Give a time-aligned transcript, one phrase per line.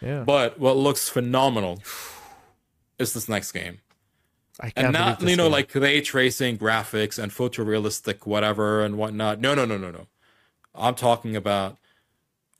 [0.00, 0.24] Yeah.
[0.24, 1.82] But what looks phenomenal
[2.98, 3.78] is this next game.
[4.58, 5.52] I can't and not you know game.
[5.52, 9.40] like ray tracing graphics and photorealistic whatever and whatnot.
[9.40, 10.06] No, no, no, no, no.
[10.74, 11.76] I'm talking about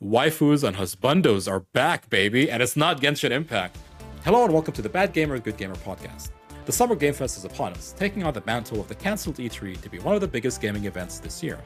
[0.02, 3.78] waifus and husbandos are back, baby, and it's not Genshin Impact.
[4.24, 6.30] Hello and welcome to the Bad Gamer Good Gamer podcast.
[6.66, 9.80] The Summer Game Fest is upon us, taking on the mantle of the cancelled E3
[9.80, 11.60] to be one of the biggest gaming events this year.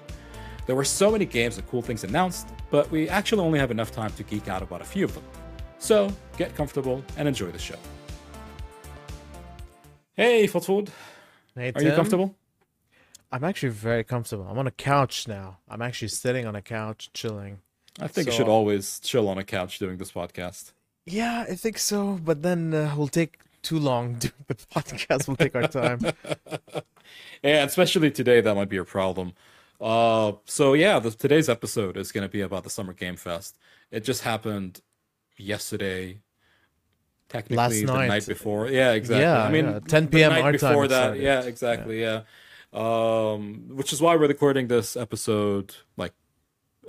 [0.67, 3.91] There were so many games and cool things announced, but we actually only have enough
[3.91, 5.25] time to geek out about a few of them.
[5.81, 7.75] So get comfortable and enjoy the show.
[10.15, 10.91] Hey, Footwood,
[11.57, 12.37] Hey, are you comfortable?
[13.33, 14.47] I'm actually very comfortable.
[14.49, 15.59] I'm on a couch now.
[15.69, 17.61] I'm actually sitting on a couch, chilling.
[17.99, 20.73] I think you should always chill on a couch doing this podcast.
[21.07, 22.21] Yeah, I think so.
[22.23, 25.27] But then uh, we'll take too long doing the podcast.
[25.27, 26.01] We'll take our time.
[27.43, 29.33] Yeah, especially today, that might be a problem.
[29.81, 33.57] Uh, so yeah, the, today's episode is going to be about the Summer Game Fest.
[33.91, 34.81] It just happened
[35.41, 36.21] yesterday,
[37.29, 38.09] technically Last the night.
[38.09, 38.69] night before.
[38.69, 39.23] Yeah, exactly.
[39.23, 40.33] Yeah, I mean, yeah, 10 the p.m.
[40.33, 41.03] night our time before it that.
[41.03, 41.23] started.
[41.23, 42.01] Yeah, exactly.
[42.01, 42.23] Yeah.
[42.73, 46.13] Um, which is why we're recording this episode like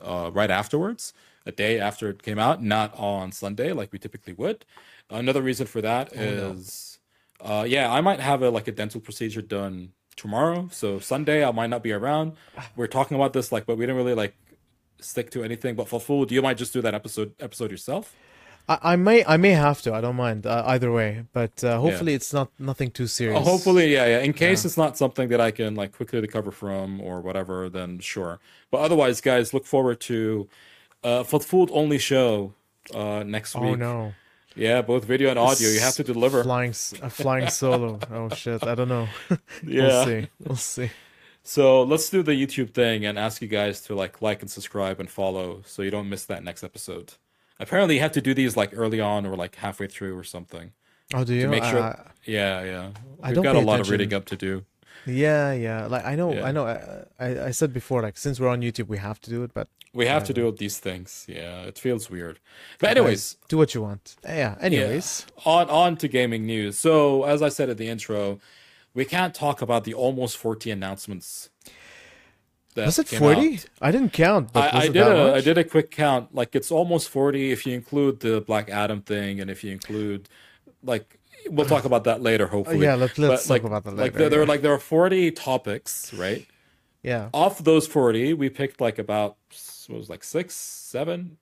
[0.02, 1.14] uh, right afterwards,
[1.46, 4.66] a day after it came out, not on Sunday like we typically would.
[5.10, 6.22] Another reason for that no.
[6.22, 7.00] is,
[7.42, 11.52] uh, yeah, I might have a like a dental procedure done tomorrow, so Sunday I
[11.52, 12.34] might not be around.
[12.76, 14.36] We're talking about this like, but we didn't really like
[15.00, 15.76] stick to anything.
[15.76, 18.16] But for food, you might just do that episode episode yourself.
[18.72, 19.94] I, I may, I may have to.
[19.94, 21.26] I don't mind uh, either way.
[21.34, 23.40] But uh, hopefully, it's not nothing too serious.
[23.40, 24.20] Uh, hopefully, yeah, yeah.
[24.20, 28.00] In case it's not something that I can like quickly recover from or whatever, then
[28.00, 28.40] sure.
[28.72, 30.48] But otherwise, guys, look forward to
[31.04, 32.54] uh for the food only show
[32.94, 33.72] uh next week.
[33.72, 34.14] Oh no!
[34.56, 35.70] Yeah, both video and audio.
[35.70, 36.44] You have to deliver.
[36.44, 38.00] Flying, uh, flying solo.
[38.12, 38.64] Oh shit!
[38.64, 39.08] I don't know.
[39.64, 39.82] Yeah.
[39.88, 40.28] We'll see.
[40.46, 40.90] We'll see.
[41.44, 45.00] So let's do the YouTube thing and ask you guys to like like and subscribe
[45.00, 47.14] and follow so you don't miss that next episode.
[47.62, 50.72] Apparently, you have to do these like early on or like halfway through or something
[51.14, 51.44] Oh, do you?
[51.44, 51.80] to make sure.
[51.80, 52.90] Uh, yeah, yeah.
[53.24, 54.66] I We've got a lot of reading up to do.
[55.06, 55.86] yeah, yeah.
[55.88, 56.46] Like I know, Yeah.
[56.48, 56.66] I know.
[56.68, 59.52] I, I, I said before, like since we're on YouTube, we have to do it.
[59.54, 61.26] But We have to do these things.
[61.28, 62.40] Yeah, it feels weird.
[62.80, 64.16] But anyways, do what you want.
[64.24, 64.56] Yeah.
[64.62, 66.74] Anyways, on on to gaming news.
[66.80, 68.40] So as I said at the intro,
[68.94, 71.50] we can't talk about the almost 40 announcements.
[72.76, 73.56] That was it forty?
[73.56, 73.66] out.
[73.82, 74.54] I didn't count.
[74.54, 75.44] But I, was I did that a I much?
[75.44, 76.34] did a quick count.
[76.34, 80.30] Like it's almost 40 if you include the Black Adam thing, and if you include
[80.84, 82.48] like we'll talk about that later.
[82.48, 84.62] Hopefully, yeah, let- let's But, talk like, about that Like later, there, there are like
[84.62, 86.46] there are 40 topics, right?
[87.04, 87.30] Yeah.
[87.34, 89.36] Off those 40, we picked like about
[89.88, 91.38] what was like six, seven,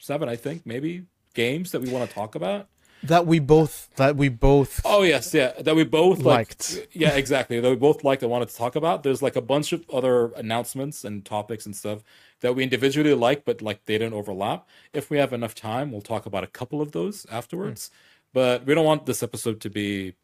[0.00, 1.04] seven, I think maybe
[1.34, 2.68] games that we want to talk about.
[3.02, 3.90] That we both.
[3.96, 4.80] That we both.
[4.84, 6.88] Oh yes, yeah, that we both like, Liked.
[6.92, 7.60] Yeah, exactly.
[7.60, 9.02] That we both liked and wanted to talk about.
[9.02, 12.02] There's like a bunch of other announcements and topics and stuff
[12.40, 14.68] that we individually like, but like they didn't overlap.
[14.92, 17.90] If we have enough time, we'll talk about a couple of those afterwards.
[18.32, 20.14] But we don't want this episode to be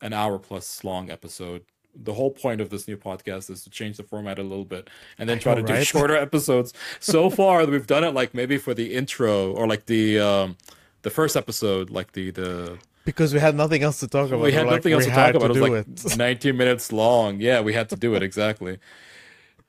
[0.00, 1.64] an hour plus long episode.
[1.94, 4.88] The whole point of this new podcast is to change the format a little bit
[5.18, 5.86] and then try know, to do right?
[5.86, 6.72] shorter episodes.
[7.00, 10.56] So far, we've done it like maybe for the intro or like the um,
[11.02, 14.40] the first episode, like the the Because we had nothing else to talk about.
[14.40, 15.56] we had we're like, nothing else to talk about.
[15.56, 17.40] It was like 19 minutes long.
[17.40, 18.78] Yeah, we had to do it exactly.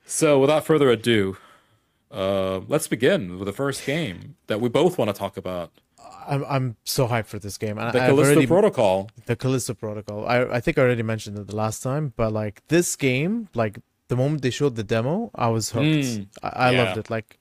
[0.06, 1.38] So, without further ado,
[2.10, 5.72] uh, let's begin with the first game that we both want to talk about:
[6.26, 7.78] I'm I'm so hyped for this game.
[7.78, 9.10] And the Callisto already, Protocol.
[9.26, 10.26] the Callisto Protocol.
[10.26, 13.78] I I think I already mentioned it the last time, but like this game, like
[14.08, 15.86] the moment they showed the demo, I was hooked.
[15.86, 16.82] Mm, I, I yeah.
[16.82, 17.10] loved it.
[17.10, 17.38] Like,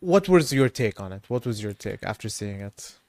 [0.00, 1.24] what was your take on it?
[1.28, 2.99] What was your take after seeing it?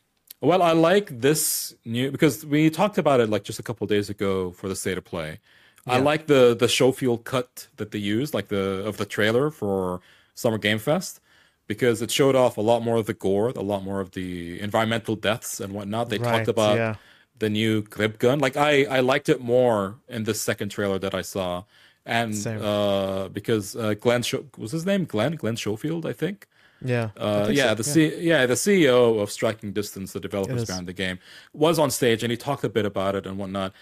[0.42, 4.10] Well, I like this new because we talked about it like just a couple days
[4.10, 5.40] ago for the state of play.
[5.88, 10.02] I like the the Schofield cut that they used, like the of the trailer for
[10.36, 11.20] Summer Game Fest,
[11.68, 14.60] because it showed off a lot more of the gore, a lot more of the
[14.60, 16.10] environmental deaths and whatnot.
[16.10, 16.96] They Right, talked about yeah.
[17.40, 18.40] the new grip gun.
[18.40, 21.64] Like I I liked it more in the second trailer that I saw,
[22.06, 26.48] and uh, because uh, Glenn Sho- was his name Glenn Glenn Schofield, I think.
[26.84, 27.10] Yeah.
[27.18, 30.94] Uh, yeah, so, the C- yeah the CEO of Striking Distance, the developers behind the
[30.94, 31.20] game,
[31.54, 33.74] was on stage and he talked a bit about it and whatnot.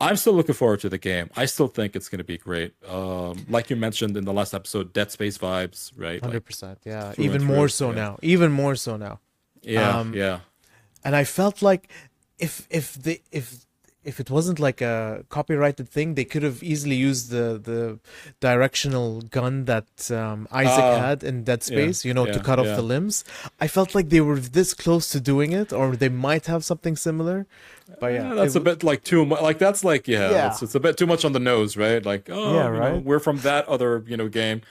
[0.00, 1.28] I'm still looking forward to the game.
[1.36, 2.72] I still think it's going to be great.
[2.88, 6.20] Um, like you mentioned in the last episode, Dead Space vibes, right?
[6.20, 6.78] Hundred Like, percent.
[6.84, 7.14] Yeah.
[7.18, 7.96] Even more through, so yeah.
[7.96, 8.18] now.
[8.22, 9.18] Even more so now.
[9.62, 10.40] yeah, um, yeah,
[11.04, 11.90] and I felt like
[12.38, 13.66] if if the if
[14.04, 17.98] if it wasn't like a copyrighted thing, they could have easily used the the
[18.40, 22.58] directional gun that um, Isaac Ah, had in Dead yeah, Space, you know, to cut
[22.58, 22.76] off yeah.
[22.76, 23.24] the limbs.
[23.60, 26.96] I felt like they were this close to doing it, or they might have something
[26.96, 27.46] similar.
[28.00, 29.42] But yeah, Yeah, that's a bit like too much.
[29.42, 30.46] Like that's like yeah, Yeah.
[30.48, 32.04] It's, it's a bit too much on the nose, right?
[32.04, 33.04] Like oh, Yeah, you know, right.
[33.04, 34.62] we're from that other you know game.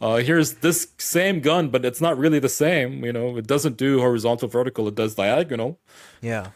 [0.00, 3.04] Uh, here's this same gun, but it's not really the same.
[3.04, 4.88] You know, it doesn't do horizontal, vertical.
[4.88, 5.78] It does diagonal.
[6.20, 6.48] Yeah,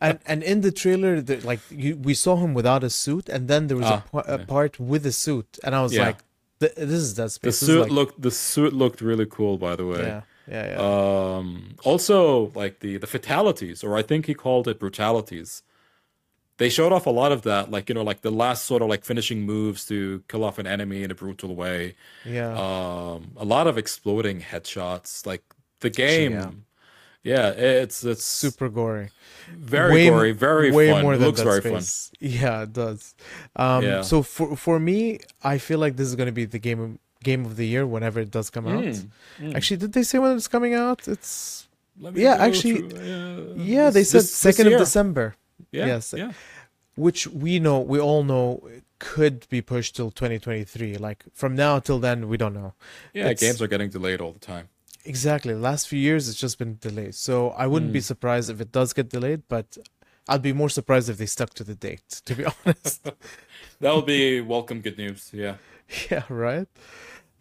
[0.00, 3.46] and and in the trailer, the, like you, we saw him without a suit, and
[3.48, 6.06] then there was Ah, a, pa- a part with a suit, and I was Yeah.
[6.06, 6.18] like,
[6.60, 9.56] "Th- "This is that Dead Space." Is suit like- looked the suit looked really cool,
[9.58, 10.02] by the way.
[10.02, 11.36] Yeah, yeah, yeah.
[11.36, 15.62] Um, also, like the the fatalities, or I think he called it brutalities.
[16.58, 18.88] They showed off a lot of that, like you know, like the last sort of
[18.88, 21.96] like finishing moves to kill off an enemy in a brutal way.
[22.24, 22.52] yeah.
[22.52, 25.26] Um, a lot of exploding headshots.
[25.26, 25.42] Like
[25.80, 26.50] the game, yeah.
[27.24, 29.10] yeah, it's it's Super gory.
[29.50, 31.02] very Way- gory, very way fun.
[31.02, 31.82] more than looks very fun.
[32.20, 33.14] Yeah, it does.
[33.56, 34.02] Um, Yeah.
[34.02, 36.90] So for for me, I feel like this is going to be the game of,
[37.24, 38.84] game of the year whenever it does come out.
[38.84, 39.08] Mm,
[39.40, 39.54] mm.
[39.56, 41.08] Actually, did they say when it's coming out?
[41.08, 41.66] It's
[42.00, 44.78] Let me yeah, actually, through, uh, yeah, this- they said second of.
[44.78, 45.34] December,
[45.72, 46.14] Yeah, yes.
[46.16, 46.32] yeah.
[46.96, 48.68] which we know, we all know,
[48.98, 50.96] could be pushed till 2023.
[50.96, 52.74] Like from now till then, we don't know.
[53.12, 54.68] Yeah, It's- games are getting delayed all the time.
[55.04, 55.54] Exactly.
[55.54, 57.14] Last few years, it's just been delayed.
[57.14, 58.04] So I wouldn't be Mm.
[58.04, 59.76] surprised if it does get delayed, but
[60.28, 62.08] I'd be more surprised if they stuck to the date.
[62.26, 63.04] To be honest.
[63.80, 65.30] That would be welcome good news.
[65.32, 65.56] Yeah.
[66.10, 66.22] yeah.
[66.30, 66.68] Right.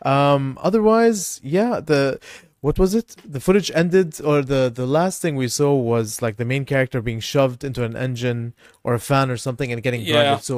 [0.01, 0.57] Um.
[0.61, 1.79] Otherwise, yeah.
[1.79, 2.19] The
[2.65, 3.07] what was it?
[3.35, 6.99] The footage ended, or the the last thing we saw was like the main character
[7.09, 8.41] being shoved into an engine
[8.85, 10.13] or a fan or something and getting Yeah.
[10.13, 10.43] blinded.
[10.51, 10.55] So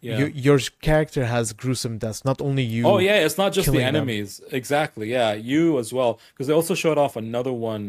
[0.00, 0.18] Yeah.
[0.18, 0.58] your your
[0.88, 2.20] character has gruesome deaths.
[2.30, 2.82] Not only you.
[2.90, 3.96] Oh yeah, it's not just the killing them.
[3.96, 4.30] enemies.
[4.60, 5.06] Exactly.
[5.18, 6.12] Yeah, you as well.
[6.32, 7.84] Because they also showed off another one.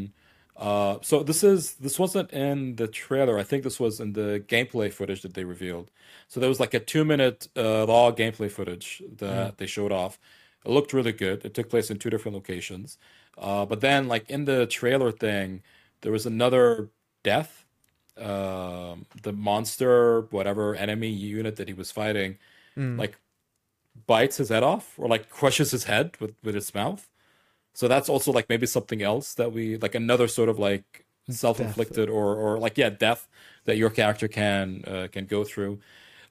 [0.67, 3.35] Uh, so this is this wasn't in the trailer.
[3.43, 5.87] I think this was in the gameplay footage that they revealed.
[6.31, 8.87] So there was like a two minute uh, raw gameplay footage
[9.23, 9.57] that Mm.
[9.59, 10.13] they showed off.
[10.65, 11.37] It looked really good.
[11.47, 12.97] It took place in two different locations.
[13.37, 15.61] Uh, but then like in the trailer thing,
[16.01, 16.89] there was another
[17.23, 17.65] death.
[18.17, 22.37] Um, the monster, whatever enemy unit that he was fighting,
[22.77, 22.97] Mm.
[22.99, 23.17] like
[24.07, 27.07] bites his head off or like crushes his head with with its mouth.
[27.73, 32.09] So that's also like maybe something else that we like another sort of like self-inflicted
[32.09, 33.27] or or like yeah death
[33.65, 35.79] that your character can uh, can go through.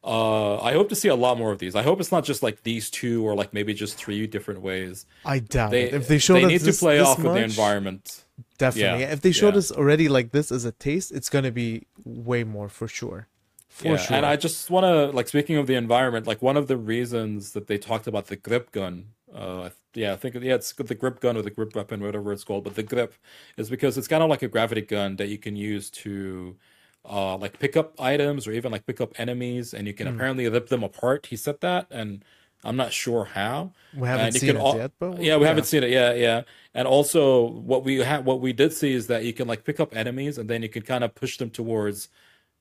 [0.05, 1.75] Uh, I hope to see a lot more of these.
[1.75, 5.07] I hope it's not just like these two or like maybe just three different ways.
[5.25, 5.95] I doubt They it.
[5.95, 8.23] If they showed they us need this, to play off with the environment.
[8.59, 9.01] Definitely.
[9.01, 9.59] Yeah, If they showed yeah.
[9.59, 13.29] us already like this as a taste, it's gonna be way more for sure.
[13.69, 14.17] For yeah, sure.
[14.19, 17.53] and I just want to like speaking of the environment, like one of the reasons
[17.53, 19.07] that they talked about the grip gun.
[19.35, 22.45] Uh, yeah, I think yeah, it's the grip gun or the grip weapon, whatever it's
[22.45, 22.65] called.
[22.65, 23.15] But the grip
[23.57, 26.57] is because it's kind of like a gravity gun that you can use to
[27.05, 30.49] uh, like pick up items or even like pick up enemies, and you can apparently
[30.49, 31.27] rip them apart.
[31.27, 32.25] He said that, and
[32.65, 33.73] I'm not sure how.
[33.95, 35.91] we haven't and seen it al- yet, but Yeah, we haven't seen it.
[35.91, 36.43] Yeah, yeah.
[36.73, 39.81] And also, what we had, what we did see is that you can like pick
[39.81, 42.09] up enemies, and then you can kind of push them towards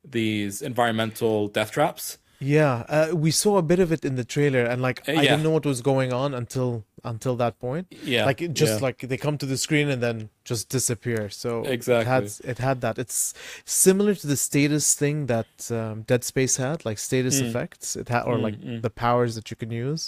[0.04, 2.18] these environmental death traps.
[2.44, 5.22] Yeah, uh, we saw a bit of it in the trailer, and like Uh, I
[5.22, 7.86] didn't know what was going on until until that point.
[8.14, 8.86] Yeah, like it just yeah.
[8.88, 11.30] like they come to the screen and then just disappear.
[11.30, 12.02] So Exactly.
[12.04, 12.98] it had it had that.
[13.04, 13.34] It's
[13.66, 17.48] similar to the status thing that um, Dead Space had, like status Mm.
[17.48, 17.96] effects.
[17.96, 18.82] It had or Mm, like mm.
[18.82, 20.04] the powers that you can use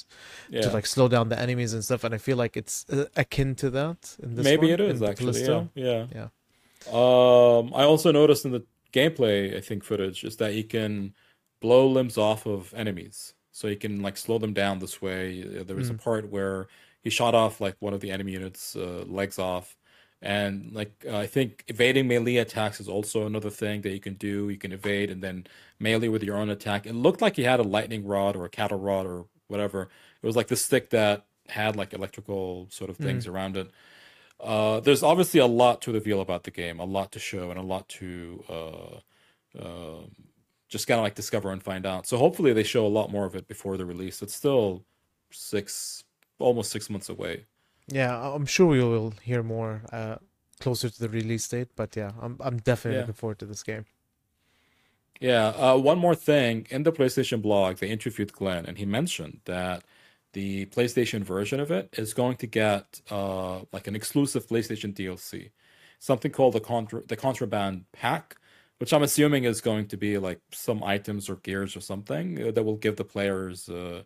[0.50, 0.62] yeah.
[0.64, 2.04] to like slow down the enemies and stuff.
[2.06, 4.44] And I feel like it's uh, akin to that in this.
[4.50, 5.42] Maybe one, it is in actually.
[5.44, 6.04] Yeah, yeah.
[6.20, 6.30] Yeah.
[7.02, 11.14] Um, I also noticed in the gameplay, I think footage is that you can
[11.66, 13.18] blow limbs off of enemies,
[13.58, 15.22] so you can like slow them down this way.
[15.60, 16.04] Uh, There was a Mm.
[16.08, 16.58] part where
[17.04, 19.68] he shot off like one of the enemy units' uh, legs off,
[20.22, 24.16] and like uh, I think evading melee attacks is also another thing that you can
[24.30, 24.36] do.
[24.54, 25.38] You can evade and then
[25.80, 26.82] melee with your own attack.
[26.86, 29.82] It looked like he had a lightning rod or a cattle rod or whatever.
[30.22, 31.18] It was like the stick that
[31.50, 33.68] had like electrical sort of things around it.
[34.40, 37.60] Uh, there's obviously a lot to reveal about the game, a lot to show, and
[37.60, 39.00] a lot to uh,
[39.60, 40.12] um
[40.76, 42.06] just kind of like discover and find out.
[42.10, 44.22] So hopefully they show a lot more of it before the release.
[44.22, 44.68] It's still
[45.32, 46.04] six,
[46.48, 47.46] almost six months away.
[48.00, 50.16] Yeah, I'm sure we will hear more uh,
[50.64, 51.70] closer to the release date.
[51.82, 53.02] But yeah, I'm I'm definitely Yeah.
[53.04, 53.86] looking forward to this game.
[55.22, 55.48] Yeah.
[55.66, 59.84] Uh, one more thing in the PlayStation blog, they interviewed Glenn, and he mentioned that
[60.34, 65.52] the PlayStation version of it is going to get uh, like an exclusive PlayStation DLC,
[66.00, 68.36] something called the contra- the Contraband Pack,
[68.80, 72.52] which I'm assuming is going to be like some items or gears or something uh,
[72.52, 74.04] that will give the players uh,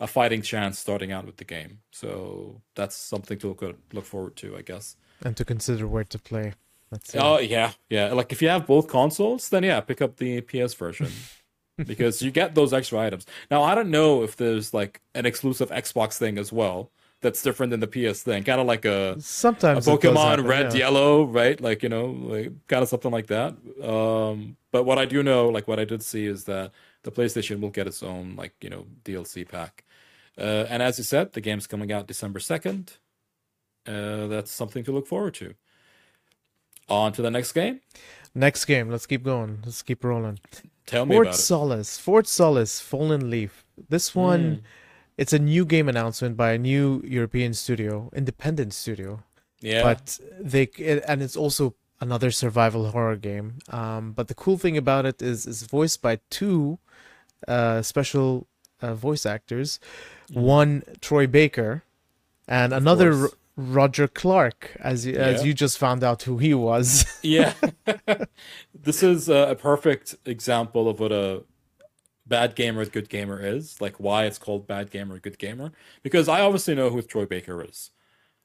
[0.00, 1.78] a fighting chance starting out with the game.
[1.90, 3.62] So that's something to look
[3.92, 4.96] look forward to, I guess.
[5.24, 6.54] and to consider where to play.
[6.90, 8.12] That's Oh yeah, yeah.
[8.12, 11.08] Like if you have both consoles, then yeah, pick up the PS version
[11.76, 13.26] because you get those extra items.
[13.50, 16.90] Now I don't know if there's like an exclusive Xbox thing as well
[17.22, 20.28] that's different than the PS thing, kind of like a, a sometimes it does Pokemon
[20.30, 20.80] happen, Red, yeah.
[20.80, 21.58] Yellow, right?
[21.60, 23.54] Like you know, like kind of something like that.
[23.82, 26.72] Um, but what I do know, like what I did see, is that
[27.04, 29.84] the PlayStation will get its own like you know DLC pack.
[30.38, 32.96] Uh, and as you said, the game's coming out December 2nd.
[33.86, 35.54] Uh, that's something to look forward to.
[36.88, 37.80] On to the next game.
[38.34, 38.88] Next game.
[38.90, 39.58] Let's keep going.
[39.64, 40.38] Let's keep rolling.
[40.86, 41.38] Tell me Fort about it.
[41.38, 41.98] Solace.
[41.98, 42.80] Fort Solace.
[42.80, 43.64] Fallen Leaf.
[43.88, 44.60] This one, Mm.
[45.18, 49.22] It's a new game announcement by a new European studio, independent studio.
[49.60, 49.82] Yeah.
[49.82, 53.58] But they it, and it's also another survival horror game.
[53.70, 56.78] Um, but the cool thing about it is it's voiced by two
[57.46, 58.46] uh, special
[58.80, 59.78] uh, voice actors.
[60.32, 61.84] One Troy Baker,
[62.48, 63.20] and another Mm.
[63.20, 63.32] course.
[63.32, 67.04] R- Roger Clark, as you, as you just found out who he was.
[67.22, 67.52] yeah.
[68.74, 71.42] this is a perfect example of what a
[72.26, 73.80] bad gamer, good gamer is.
[73.80, 75.72] Like why it's called bad gamer, good gamer.
[76.02, 77.90] Because I obviously know who Troy Baker is,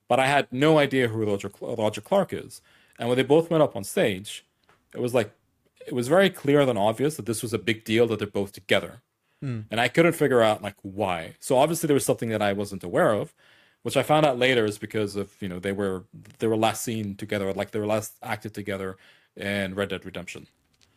[0.08, 2.62] but I had no idea who Roger, Roger Clark is.
[3.00, 4.46] And when they both went up on stage,
[4.94, 5.32] it was like
[5.86, 8.52] it was very clear and obvious that this was a big deal that they're both
[8.52, 9.02] together.
[9.42, 9.62] Hmm.
[9.72, 11.36] And I couldn't figure out like why.
[11.40, 13.34] So obviously there was something that I wasn't aware of,
[13.84, 16.06] which I found out later is because of you know they were
[16.40, 18.98] they were last seen together, like they were last acted together
[19.36, 20.48] in Red Dead Redemption.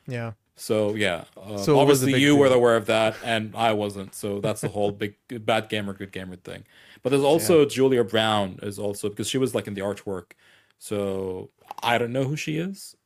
[0.06, 0.32] yeah.
[0.56, 3.72] So yeah, uh, So it was a obviously you were aware of that, and I
[3.72, 4.14] wasn't.
[4.14, 6.64] So that's the whole big bad gamer, good gamer thing.
[7.02, 10.32] But there's also Julia Brown is also because she was like in the artwork.
[10.78, 11.50] So
[11.82, 12.96] I don't know who she is.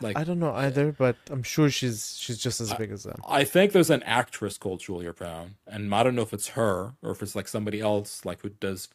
[0.00, 3.20] Like I don't know either, but I'm sure she's she's just as big as them.
[3.28, 6.94] I think there's an actress called Julia Brown, and I don't know if it's her
[7.02, 8.88] or if it's like somebody else like who does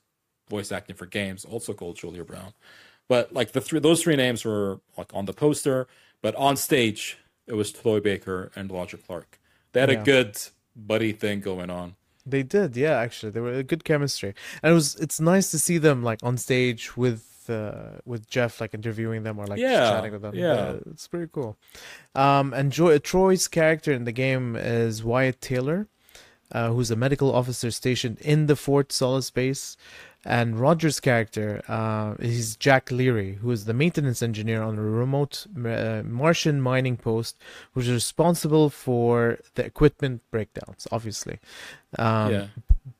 [0.50, 2.53] voice acting for games, also called Julia Brown.
[3.07, 5.88] But like the three, those three names were like on the poster,
[6.22, 7.17] but on stage
[7.48, 9.40] it was Troy Baker and Roger Clark.
[9.74, 10.02] They had Yeah.
[10.02, 10.38] a good
[10.76, 11.96] buddy thing going on.
[12.26, 12.98] They did, yeah.
[13.00, 16.20] Actually, they were a good chemistry, and it was it's nice to see them like
[16.24, 20.34] on stage with uh, with Jeff, like interviewing them or like Yeah, chatting with them.
[20.34, 20.76] yeah.
[20.90, 21.58] it's pretty cool.
[22.16, 25.88] Um, and jo- Troy's character in the game is Wyatt Taylor,
[26.53, 29.75] uh, who's a medical officer stationed in the Fort Solace base.
[30.25, 35.45] And Roger's character uh, is Jack Leary, who is the maintenance engineer on a remote
[35.57, 37.36] uh, Martian mining post,
[37.74, 41.39] who's responsible for the equipment breakdowns, obviously.
[42.00, 42.48] Um, yeah,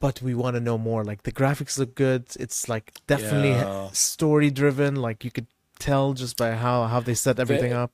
[0.02, 1.06] but we want to know more.
[1.06, 2.26] Like the graphics look good.
[2.38, 3.88] It's like definitely Yeah.
[3.94, 4.98] story driven.
[4.98, 5.48] Like you could
[5.80, 7.92] tell just by how how they set everything They- up.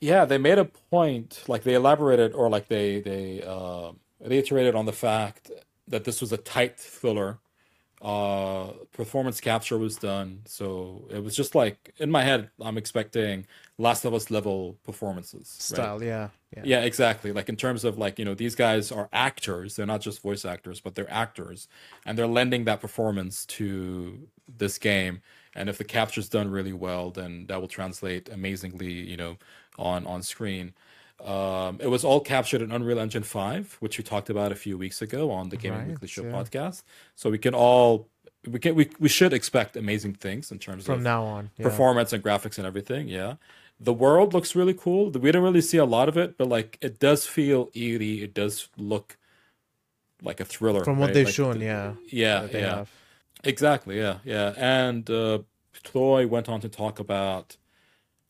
[0.00, 0.26] yeah.
[0.26, 4.92] They made a point, like they elaborated or like they they uh, reiterated on the
[4.92, 5.50] fact
[5.88, 7.38] that this was a tight thriller.
[8.02, 13.46] Uh, performance capture was done, so it was just like in my head, I'm expecting
[13.78, 15.56] Last of Us level performances.
[15.70, 15.76] right?
[15.76, 17.32] Style, yeah, yeah, Yeah, exactly.
[17.32, 19.76] Like in terms of like, you know, these guys are actors.
[19.76, 21.68] They're not just voice actors, but they're actors.
[22.04, 25.22] And they're lending that performance to this game.
[25.54, 29.38] And if the capture's done really well, then that will translate amazingly, you know,
[29.78, 30.74] on on screen.
[31.24, 34.76] Um, it was all captured in Unreal Engine 5, which we talked about a few
[34.76, 36.30] weeks ago on the Gaming Right, Weekly Show yeah.
[36.32, 36.82] podcast.
[37.14, 38.08] So we can all
[38.46, 41.64] we can we, we should expect amazing things in terms From of now on, yeah.
[41.64, 43.08] performance and graphics and everything.
[43.08, 43.36] Yeah,
[43.80, 45.10] the world looks really cool.
[45.10, 48.22] We don't really see a lot of it, but like it does feel eerie.
[48.22, 49.16] It does look
[50.22, 51.14] like a thriller From what right?
[51.14, 52.90] they've Like, shown, the- yeah, yeah, yeah, have.
[53.42, 54.52] exactly, yeah, yeah.
[54.56, 55.40] And uh,
[55.82, 57.56] Troy went on to talk about.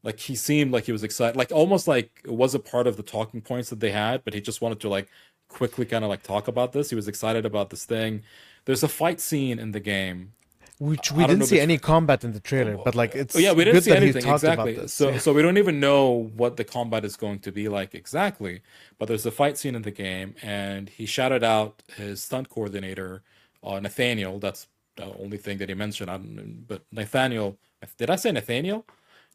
[0.06, 2.96] Like he seemed like he was excited, like almost like it was a part of
[2.96, 5.08] the talking points that they had, but he just wanted to like
[5.48, 6.90] quickly kind of like talk about this.
[6.90, 8.22] He was excited about this thing.
[8.66, 10.34] There's a fight scene in the game
[10.78, 13.64] Which we didn't see any combat in the trailer, but like it's Oh, yeah, we
[13.64, 14.86] didn't see anything exactly.
[14.88, 15.18] So, yeah.
[15.18, 18.62] so we don't even know what the combat is going to be like exactly.
[18.98, 23.22] But there's a fight scene in the game, and he shouted out his stunt coordinator,
[23.64, 24.38] uh, Nathaniel.
[24.38, 26.66] That's the only thing that he mentioned.
[26.68, 27.58] But Nathaniel,
[27.98, 28.86] did I say Nathaniel?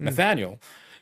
[0.02, 0.06] Hmm.
[0.06, 0.60] Nathaniel.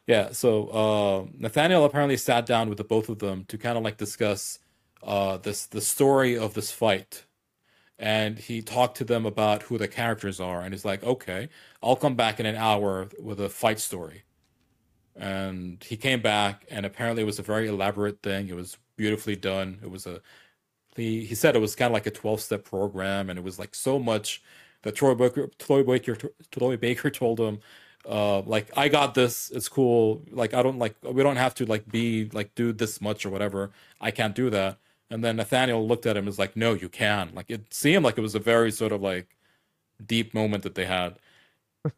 [0.08, 0.32] Yeah.
[0.32, 3.98] So uh, Nathaniel apparently sat down with the both of them to kind of like
[3.98, 4.60] discuss
[5.04, 7.26] uh, this the story of this fight
[8.00, 11.50] and he talked to them about who the characters are and he's like okay
[11.84, 14.24] i'll come back in an hour with a fight story
[15.16, 19.36] and he came back and apparently it was a very elaborate thing it was beautifully
[19.36, 20.22] done it was a
[20.96, 23.60] he, he said it was kind of like a 12 step program and it was
[23.60, 24.42] like so much
[24.84, 26.18] that troy baker troy baker
[26.52, 27.60] troy baker told him
[28.10, 30.22] uh like i got this it's cool.
[30.32, 33.30] Like i don't like we don't have to like be like do this much or
[33.30, 33.70] whatever.
[34.02, 34.78] I can't do that.
[35.12, 37.32] And then nathaniel looked at him and was like no you can.
[37.36, 39.38] Like it seemed like it was a very sort of like
[40.04, 41.18] deep moment that they had.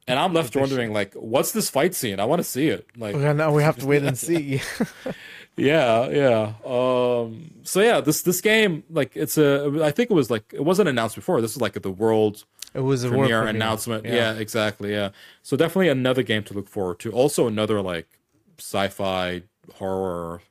[0.05, 2.19] And i'm left wondering like what's this fight scene?
[2.19, 2.87] I want to see it.
[2.97, 4.61] Like now we have to wait and see.
[5.55, 6.53] yeah yeah.
[6.65, 10.65] Um so yeah this this game like it's a i think it was like it
[10.65, 11.39] wasn't announced before.
[11.39, 14.05] This is like the world it was a premiere announcement.
[14.05, 14.33] Yeah.
[14.33, 14.91] exactly.
[14.93, 15.09] Yeah.
[15.43, 17.11] So definitely another game to look forward to.
[17.11, 18.07] Also another like
[18.57, 19.43] sci-fi
[19.75, 20.41] horror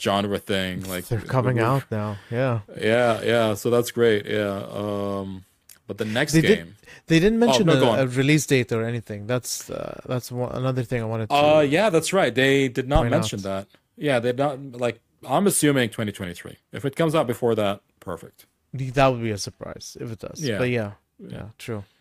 [0.00, 0.82] genre thing.
[0.88, 2.16] Like They're coming out now.
[2.30, 2.60] Yeah.
[2.80, 3.54] Yeah, yeah.
[3.54, 4.26] So that's great.
[4.26, 4.66] Yeah.
[4.70, 5.44] Um,
[5.86, 6.72] but the next They did- game.
[7.08, 9.28] They didn't mention Oh, no, a, a release date or anything.
[9.28, 11.34] That's uh, that's one, another thing I wanted to.
[11.36, 12.34] Uh, yeah, that's right.
[12.34, 13.42] They did not mention out.
[13.44, 13.66] that.
[13.96, 15.00] Yeah, they not like.
[15.28, 16.56] I'm assuming 2023.
[16.72, 18.46] If it comes out before that, perfect.
[18.72, 20.40] that would be a surprise if it does.
[20.42, 20.58] Yeah.
[20.58, 21.84] But yeah, yeah, true.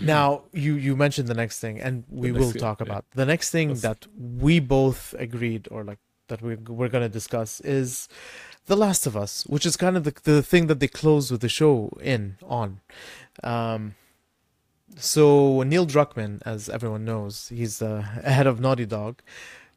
[0.00, 2.86] Now you you mentioned the next thing, and we will thing, talk yeah.
[2.86, 5.98] about the next thing Let's- that we both agreed, or like
[6.28, 8.08] that we we're gonna discuss is
[8.66, 11.40] the Last of Us, which is kind of the the thing that they close with
[11.40, 12.80] the show in on.
[13.42, 13.94] Um,
[14.96, 19.22] so Neil Druckmann, as everyone knows, he's uh, head of Naughty Dog,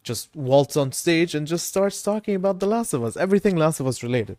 [0.03, 3.79] just waltz on stage and just starts talking about The Last of Us, everything Last
[3.79, 4.37] of Us related.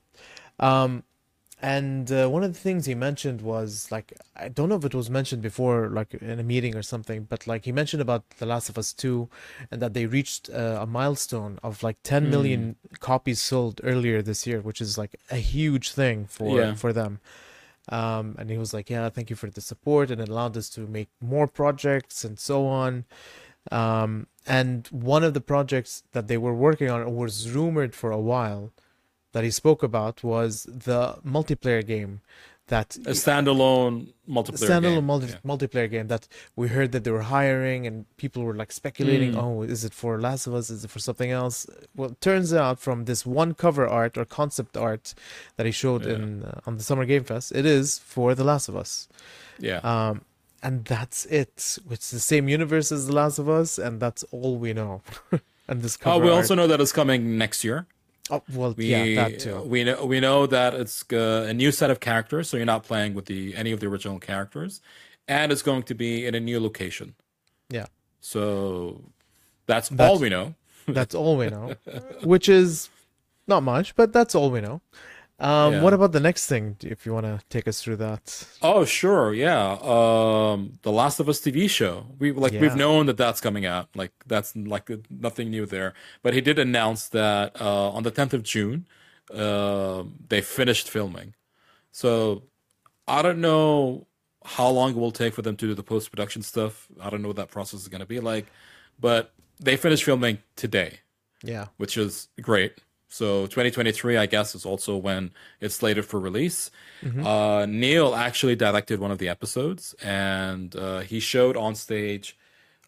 [0.61, 1.05] Um,
[1.65, 4.95] and uh, one of the things he mentioned was like I don't know if it
[4.95, 8.45] was mentioned before, like in a meeting or something, but like he mentioned about The
[8.45, 9.31] Last of Us Two,
[9.71, 14.47] and that they reached uh, a milestone of like 10 million copies sold earlier this
[14.47, 16.75] year, which is like a huge thing for Yeah.
[16.75, 17.13] for them.
[17.89, 20.69] Um, and he was like, "Yeah, thank you for the support, and it allowed us
[20.77, 23.05] to make more projects and so on."
[23.73, 28.25] Um, and one of the projects that they were working on, was rumored for a
[28.33, 28.65] while,
[29.35, 30.53] that he spoke about was
[30.89, 31.01] the
[31.37, 32.13] multiplayer game
[32.69, 33.97] that A standalone
[34.37, 35.05] multiplayer standalone game.
[35.13, 35.51] multi- Yeah.
[35.53, 36.25] multiplayer game that
[36.61, 39.43] we heard that they were hiring and people were like speculating Mm.
[39.45, 41.57] oh is it for last of us is it for something else
[41.99, 45.07] well it turns out from this one cover art or concept art
[45.57, 46.15] that he showed Yeah.
[46.17, 49.09] in uh, on the summer game fest it is for the last of us
[49.69, 49.81] Yeah.
[49.93, 50.15] um
[50.67, 51.55] and that's it
[51.95, 55.03] it's the same universe as the last of us and that's all we know
[55.69, 57.79] and this Oh, cover we art- also know that it's coming next year.
[58.31, 61.73] Oh, well We, yeah that too We know we know that it's uh, a new
[61.73, 64.81] set of characters, so you're not playing with the any of the original characters,
[65.29, 67.15] and it's going to be in a new location.
[67.71, 67.87] yeah
[68.21, 69.03] So
[69.67, 70.55] that's, all we know.
[70.87, 71.75] That's all we know,
[72.23, 72.91] which is
[73.47, 74.81] not much, but that's all we know.
[75.45, 75.83] Um, Yeah.
[75.83, 76.77] What about the next thing?
[76.81, 78.25] If you want to take us through that,
[78.63, 79.77] Oh, sure, yeah.
[79.83, 82.07] Um, the Last of Us TV show.
[82.19, 82.61] We like Yeah.
[82.63, 83.89] we've known that that's coming out.
[83.95, 85.93] Like that's like nothing new there.
[86.23, 88.87] But he did announce that uh, on the 10th of June,
[89.33, 91.35] uh, they finished filming.
[91.93, 92.45] So
[93.07, 94.07] I don't know
[94.57, 96.89] how long it will take for them to do the post production stuff.
[97.01, 98.47] I don't know what that process is going to be like,
[98.99, 101.01] but they finished filming today
[101.45, 102.73] yeah, which is great.
[103.15, 106.73] So 2023, I guess, is also when it's slated for release.
[107.25, 112.37] Uh, Neil actually directed one of the episodes, and uh, he showed on stage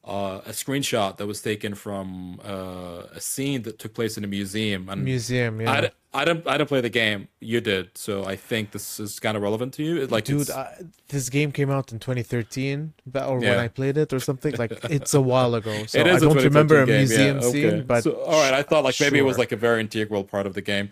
[0.04, 4.26] uh, a screenshot that was taken from uh, a scene that took place in a
[4.26, 4.88] museum.
[4.88, 5.60] And museum.
[5.60, 7.20] Yeah, I, I don't I didn't play the game.
[7.52, 9.94] You did, so I think this is kind of relevant to you.
[10.02, 10.66] It- Like, dude, I,
[11.14, 14.52] this game came out in 2013, ba- or when I played it, or something.
[14.62, 17.36] Like it's a while ago, so it I is a don't remember a game, museum
[17.40, 17.66] yeah, scene.
[17.74, 17.80] okay.
[17.90, 20.46] But So, all right, I thought like maybe it was like a very integral part
[20.46, 20.88] of the game.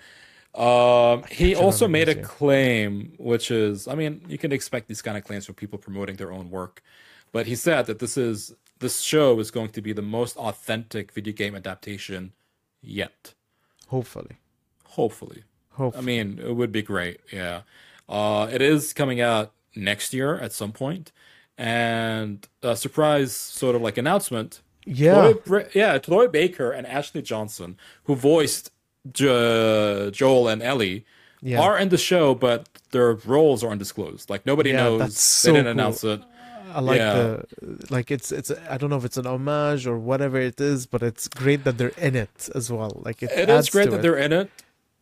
[0.54, 5.16] Um, he also made a claim, which is, I mean, you can expect these kind
[5.18, 6.80] of claims from people promoting their own work,
[7.32, 11.10] but he said that this is this show is going to be the most authentic
[11.12, 12.32] video game adaptation
[13.00, 13.34] yet.
[13.88, 14.36] hopefully,
[14.96, 15.42] Hopefully,
[15.78, 17.20] I mean, it would be great.
[17.32, 17.62] Yeah.
[18.08, 21.10] Uh, it is coming out next year at some point,
[21.58, 24.60] and a surprise sort of like announcement.
[24.86, 28.70] yeah, Troy, yeah, Troy Baker and Ashley Johnson, who voiced
[29.12, 31.04] jo- Joel and Ellie,
[31.42, 31.60] Yeah.
[31.60, 34.28] are in the show, but their roles are undisclosed.
[34.30, 34.98] Like nobody Yeah, knows.
[35.00, 35.72] that's they didn't cool.
[35.72, 36.20] announce it.
[36.74, 37.12] I like yeah.
[37.14, 40.86] the like it's it's I don't know if it's an homage or whatever it is,
[40.86, 43.00] but it's great that they're in it as well.
[43.04, 44.02] Like it, It is great that it.
[44.02, 44.50] they're in it.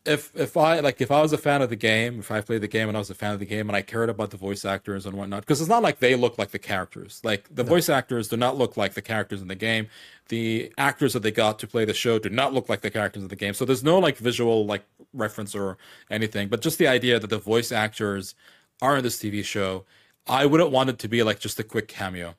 [0.04, 2.60] If if I like if I was a fan of the game, if I played
[2.60, 4.36] the game and I was a fan of the game and I cared about the
[4.36, 7.20] voice actors and whatnot, because it's not like they look like the characters.
[7.22, 9.86] Like the voice actors do not look like the characters in the game.
[10.28, 13.22] The actors that they got to play the show do not look like the characters
[13.22, 13.54] in the game.
[13.54, 15.78] So there's no like visual like reference or
[16.10, 16.48] anything.
[16.48, 18.34] But just the idea that the voice actors
[18.80, 19.84] are in this TV show,
[20.26, 22.34] I wouldn't want it to be like just a quick cameo.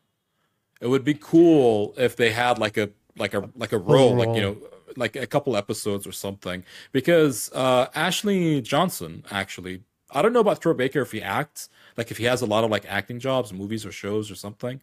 [0.81, 4.35] It would be cool if they had like a like a like a role, like
[4.35, 4.57] you know,
[4.97, 6.63] like a couple episodes or something.
[6.91, 12.11] Because uh Ashley Johnson actually, I don't know about Troy Baker if he acts, like
[12.11, 14.81] if he has a lot of like acting jobs, movies or shows or something.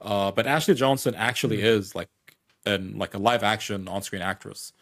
[0.00, 2.08] Uh, but Ashley Johnson actually is like
[2.66, 4.72] an like a live action on screen actress.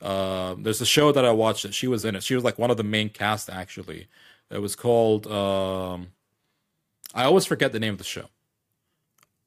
[0.00, 2.22] Um, there's a show that I watched that she was in it.
[2.22, 4.08] She was like one of the main cast actually.
[4.50, 6.08] It was called um,
[7.14, 8.28] I always forget the name of the show.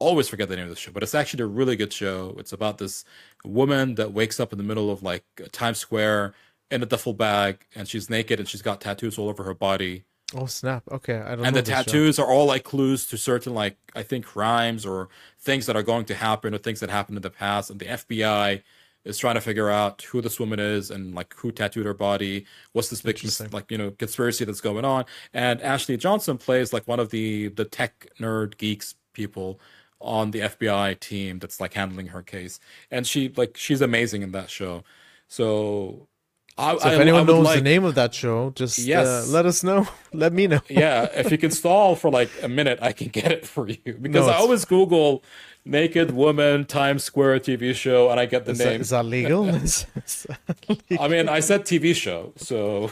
[0.03, 2.35] Always forget the name of the show, but it's actually a really good show.
[2.37, 3.05] It's about this
[3.45, 6.33] woman that wakes up in the middle of like Times Square
[6.69, 10.03] in a duffel bag, and she's naked and she's got tattoos all over her body.
[10.35, 10.83] Oh snap!
[10.91, 11.45] Okay, I don't.
[11.45, 11.83] And know the this show.
[11.83, 15.07] tattoos are all like clues to certain like I think crimes or
[15.39, 17.69] things that are going to happen or things that happened in the past.
[17.69, 18.61] And the FBI
[19.05, 22.45] is trying to figure out who this woman is and like who tattooed her body.
[22.73, 23.19] What's this big
[23.53, 25.05] like you know conspiracy that's going on?
[25.33, 29.61] And Ashley Johnson plays like one of the the tech nerd geeks people
[30.03, 32.59] on the FBI team that's like handling her case,
[32.91, 34.83] and she like she's amazing in that show.
[35.27, 36.07] So.
[36.55, 39.23] I, So if I- anyone I knows like, the name of that show, just uh,
[39.29, 39.87] let us know.
[40.13, 40.59] Let me know.
[40.69, 43.97] yeah, if you can stall for like a minute, I can get it for you
[43.99, 45.23] because No, I always Google
[45.65, 48.81] naked woman Times Square TV show and I get the Is name.
[48.81, 49.49] is that legal?
[49.63, 49.87] Is-
[50.27, 52.91] that I mean, I said TV show, so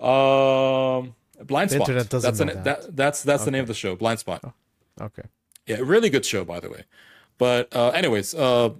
[0.00, 1.80] um, Blindspot.
[1.80, 2.82] internet doesn't that's know an, that.
[2.82, 2.96] that.
[2.96, 4.52] That's that's the name of the show, Blindspot.
[5.00, 5.22] Okay.
[5.66, 6.84] Yeah, really good show, by the way.
[7.38, 8.70] But uh, anyways, uh,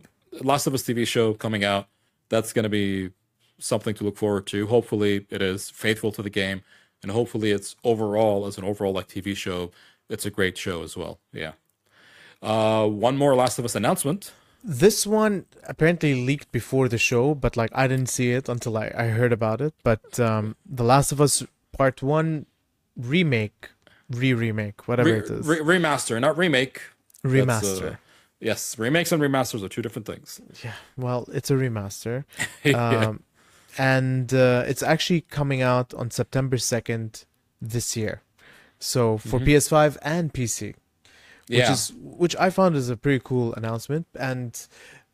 [0.43, 1.89] Last of Us TV show coming out.
[2.29, 3.11] That's going to be
[3.59, 4.67] something to look forward to.
[4.67, 6.63] Hopefully, it is faithful to the game,
[7.03, 9.71] and hopefully, it's overall as an overall like TV show,
[10.09, 11.19] it's a great show as well.
[11.33, 11.53] Yeah.
[12.43, 14.33] Uh, one more Last of Us announcement.
[14.63, 18.93] This one apparently leaked before the show, but like I didn't see it until I,
[18.97, 19.75] I heard about it.
[19.85, 22.47] But um, The Last of Us Part One
[22.97, 23.71] remake,
[24.11, 26.81] re-remake, whatever Re- it is, re- remaster, not remake.
[27.25, 27.95] Remaster.
[27.95, 27.97] uh,
[28.41, 30.41] yes, remakes and remasters are two different things.
[30.63, 32.25] Yeah, well, it's a remaster.
[32.75, 33.23] Um,
[33.79, 37.27] and uh, it's actually coming out on September 2nd
[37.61, 38.23] this year.
[38.79, 40.75] So for PS5 and PC,
[41.49, 41.73] which yeah.
[41.73, 44.07] is which I found is a pretty cool announcement.
[44.19, 44.67] And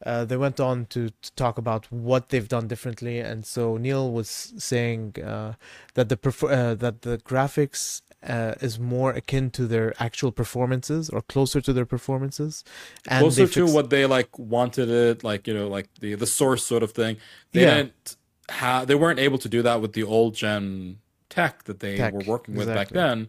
[0.05, 3.21] uh, they went on to, to talk about what they've done differently.
[3.21, 5.55] And so Neil was saying uh,
[5.95, 11.11] that the perf- uh, that the graphics uh, is more akin to their actual performances
[11.11, 12.65] or closer to their performances.
[13.09, 16.65] And closer to what they like wanted it, like you know, like the the source
[16.65, 17.17] sort of thing.
[17.53, 17.75] They Yeah.
[17.75, 18.17] didn't
[18.49, 20.99] have, they weren't able to do that with the old gen
[21.31, 23.29] tech that they Tech, were working with back then.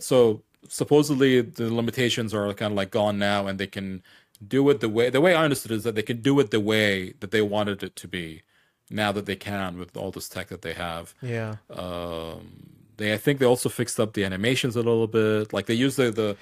[0.00, 4.02] So supposedly the limitations are kind of like gone now, and they can
[4.46, 6.50] do it the way the way I understood it is that they can do it
[6.50, 8.42] the way that they wanted it to be.
[8.88, 11.56] Now that they can with all this tech that they have, Yeah.
[11.70, 15.52] um, they I think they also fixed up the animations a little bit.
[15.52, 16.36] Like they use the the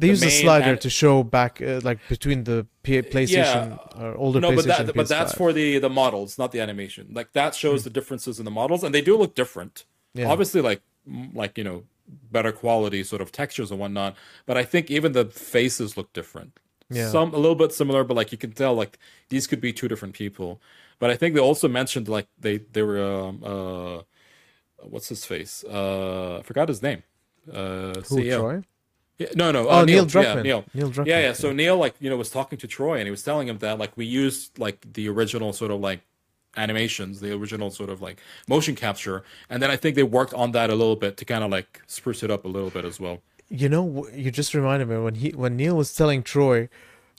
[0.00, 4.14] They use the slider an- to show back, uh, like between the P- PlayStation or
[4.16, 4.56] older no, PlayStation.
[4.56, 7.04] but that but that's for the the models, not the animation.
[7.12, 9.84] Like that shows the differences in the models, and they do look different.
[10.14, 10.30] Yeah.
[10.32, 10.82] Obviously, like
[11.34, 11.84] like you know
[12.30, 14.16] better quality sort of textures and whatnot.
[14.46, 16.58] But I think even the faces look different.
[16.90, 17.08] Yeah.
[17.10, 18.98] Some a little bit similar, but like you can tell like
[19.30, 20.60] these could be two different people.
[20.98, 24.02] But I think they also mentioned like they they were um, uh
[24.82, 27.02] what's his face uh I forgot his name
[27.52, 28.38] uh Who, CEO.
[28.38, 28.62] Troy?
[29.18, 29.68] Yeah, no, no.
[29.68, 30.42] Oh, uh, Neil Yeah, Druckmann.
[30.42, 30.64] Neil.
[30.74, 31.32] Neil Druckmann, Yeah, yeah.
[31.32, 33.78] So Neil, like, you know, was talking to Troy, and he was telling him that,
[33.78, 36.00] like, we used like the original sort of like
[36.56, 38.18] animations, the original sort of like
[38.48, 41.44] motion capture, and then I think they worked on that a little bit to kind
[41.44, 43.20] of like spruce it up a little bit as well.
[43.48, 46.68] You know, you just reminded me when he when Neil was telling Troy,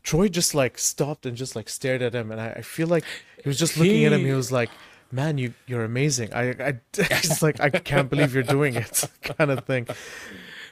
[0.03, 3.05] Troy just like stopped and just like stared at him, and I, I feel like
[3.43, 4.21] he was just looking at him.
[4.21, 4.69] He He- was like,
[5.13, 8.95] "Man, you you're amazing." I I it's like I can't believe you're doing it,
[9.37, 9.87] kind of thing.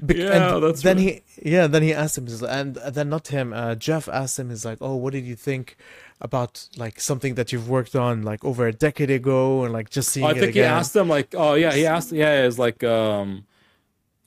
[0.02, 1.22] Bec- Yeah, that's then what- he
[1.54, 4.80] yeah then he asked him and then not him uh, Jeff asked him he's like
[4.82, 5.78] oh what did you think
[6.20, 10.10] about like something that you've worked on like over a decade ago and like just
[10.10, 10.38] seeing it?
[10.38, 13.46] I think he asked him like, oh yeah, he asked, yeah, it's like, um,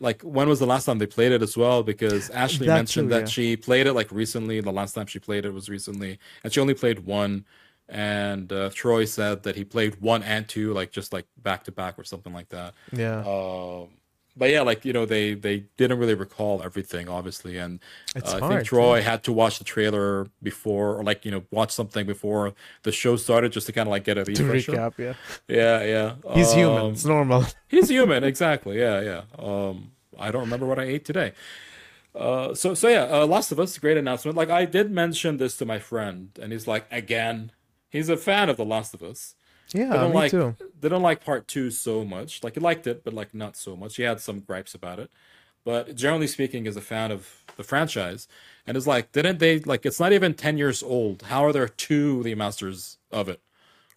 [0.01, 1.83] like when was the last time they played it as well?
[1.85, 3.27] Because Ashley That mentioned too, that yeah.
[3.27, 4.61] she played it like recently.
[4.61, 7.45] The last time she played it was recently, and she only played one.
[7.89, 11.73] And uh, Troy said that he played one and two, like just like back to
[11.73, 12.75] back or something like that.
[12.93, 13.89] yeah Um,
[14.37, 17.79] but yeah, like you know, they they didn't really recall everything, obviously, and
[18.17, 21.71] uh, I think Troy had to watch the trailer before, or like you know, watch
[21.71, 25.15] something before the show started, just to kind of like get a to recap yeah
[25.47, 26.35] Yeah, yeah.
[26.35, 28.79] he's human Um, it's normal He's human, exactly.
[28.79, 29.23] Yeah, yeah.
[29.39, 31.33] Um, I don't remember what I ate today.
[32.15, 34.37] Uh, so so yeah, uh, Last of Us, great announcement.
[34.37, 37.53] Like I did mention this to my friend, and he's like, again,
[37.95, 39.35] he's a fan of The Last of Us.
[39.73, 40.49] yeah They don't me like too
[40.81, 42.31] they don't like part two so much.
[42.45, 43.93] Like he liked it, but like not so much.
[43.97, 45.11] He had some gripes about it,
[45.65, 47.21] but generally speaking, is a fan of
[47.57, 48.29] the franchise.
[48.67, 49.87] And is like, didn't they like?
[49.89, 51.17] It's not even ten years old.
[51.33, 53.41] How are there two remasters of it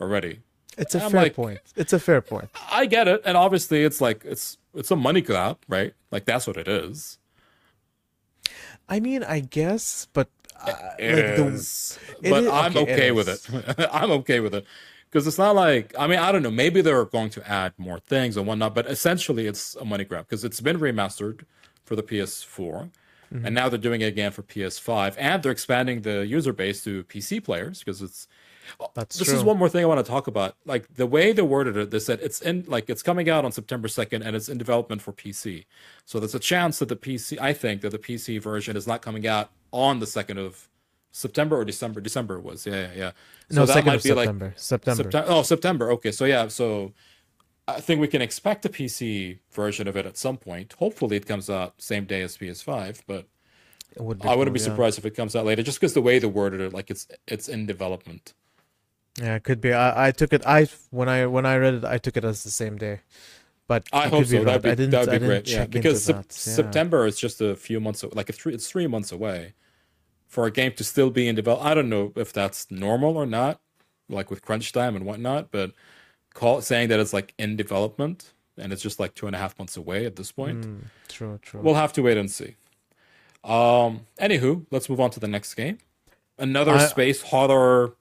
[0.02, 0.34] already?
[0.84, 3.80] it's a I'm fair like- point it's a fair point I get it, and obviously
[3.88, 5.94] it's like it's it's a money grab, right?
[6.12, 7.18] Like that's what it is.
[8.90, 10.30] I mean, I guess, but
[10.62, 13.88] uh, like It the, it but is- I'm okay, it with it.
[13.92, 14.66] I'm okay with it
[15.10, 16.52] because it's not like I mean I don't know.
[16.52, 20.26] Maybe they're going to add more things and whatnot, but essentially it's a money grab
[20.28, 21.42] because it's been remastered
[21.86, 22.90] for the PS4,
[23.34, 23.46] Mm-hmm.
[23.46, 27.04] and now they're doing it again for PS5, and they're expanding the user base to
[27.06, 28.26] PC players because it's.
[28.94, 29.38] That's this true.
[29.38, 30.56] is one more thing I want to talk about.
[30.66, 33.52] Like the way they worded it, they said it's in like it's coming out on
[33.52, 35.66] September second, and it's in development for PC.
[36.06, 39.02] So there's a chance that the PC, I think that the PC version is not
[39.02, 40.70] coming out on the second of
[41.12, 42.02] September or December.
[42.02, 43.12] December was yeah yeah yeah.
[43.50, 44.54] no, second of September.
[44.56, 45.04] September.
[45.04, 45.28] September.
[45.30, 45.92] Oh, September.
[45.92, 46.94] Okay, so yeah, so
[47.68, 50.74] I think we can expect a PC version of it at some point.
[50.80, 53.28] Hopefully, it comes out same day as PS5, but
[53.98, 54.66] would I wouldn't cool, be yeah.
[54.66, 57.08] surprised if it comes out later, just because the way they worded it, like it's
[57.28, 58.34] it's in development.
[59.20, 59.74] Yeah, it could be.
[59.74, 60.46] I, I took it.
[60.46, 63.02] I when I when I read it, I took it as the same day.
[63.68, 64.44] But I hope so.
[64.44, 65.50] That'd be, that'd be great.
[65.50, 66.16] Yeah, because that.
[66.16, 66.24] Yeah.
[66.30, 69.54] September is just a few months, like three, it's three months away.
[70.26, 71.70] For a game to still be in development.
[71.70, 73.62] I don't know if that's normal or not,
[74.10, 75.52] like with crunch time and whatnot.
[75.52, 75.72] But
[76.34, 79.58] call saying that it's like in development and it's just like two and a half
[79.58, 80.66] months away at this point.
[80.66, 81.40] Mm, true.
[81.42, 81.62] True.
[81.62, 82.56] We'll have to wait and see.
[83.44, 84.02] Um.
[84.20, 85.78] Anywho, let's move on to the next game.
[86.38, 87.96] Another I- space horror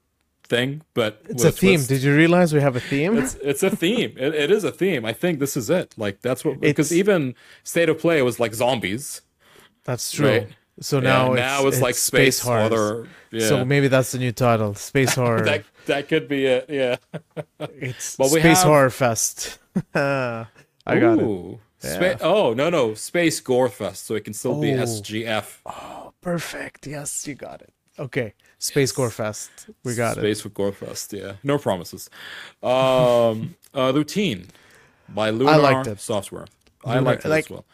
[0.47, 1.81] thing, but it's a theme.
[1.83, 3.17] Did you realize we have a theme?
[3.17, 4.13] it's it's a theme.
[4.17, 5.05] It, it is a theme.
[5.05, 5.93] I think this is it.
[5.97, 9.21] Like that's what because even state of play was like zombies.
[9.83, 10.29] That's true.
[10.29, 10.47] Right.
[10.79, 12.69] So Yeah, now it's, now it's, like space, horrors.
[12.69, 13.07] horror.
[13.31, 13.47] Yeah.
[13.47, 15.43] So maybe that's the new title, Space Horror.
[15.43, 16.65] that that could be it.
[16.69, 16.97] Yeah.
[17.59, 19.59] it's But we Space have- Horror Fest.
[19.95, 20.45] I
[20.85, 21.59] got it.
[21.79, 22.17] Spa- Yeah.
[22.21, 24.83] oh no no Space Gore Fest, so it can still be oh.
[24.83, 25.59] SGF.
[25.65, 26.13] Oh.
[26.21, 26.87] Perfect.
[26.87, 27.73] Yes, you got it.
[27.99, 29.51] Okay, Space Gore Fest.
[29.83, 30.21] We got it.
[30.21, 31.13] Space with Gore Fest.
[31.13, 31.33] Yeah.
[31.43, 32.09] No promises.
[32.63, 33.55] Um.
[33.73, 34.47] uh, routine
[35.09, 35.99] by Lunar liked it.
[35.99, 36.45] Software.
[36.83, 37.65] I Lunar- liked it like, as well.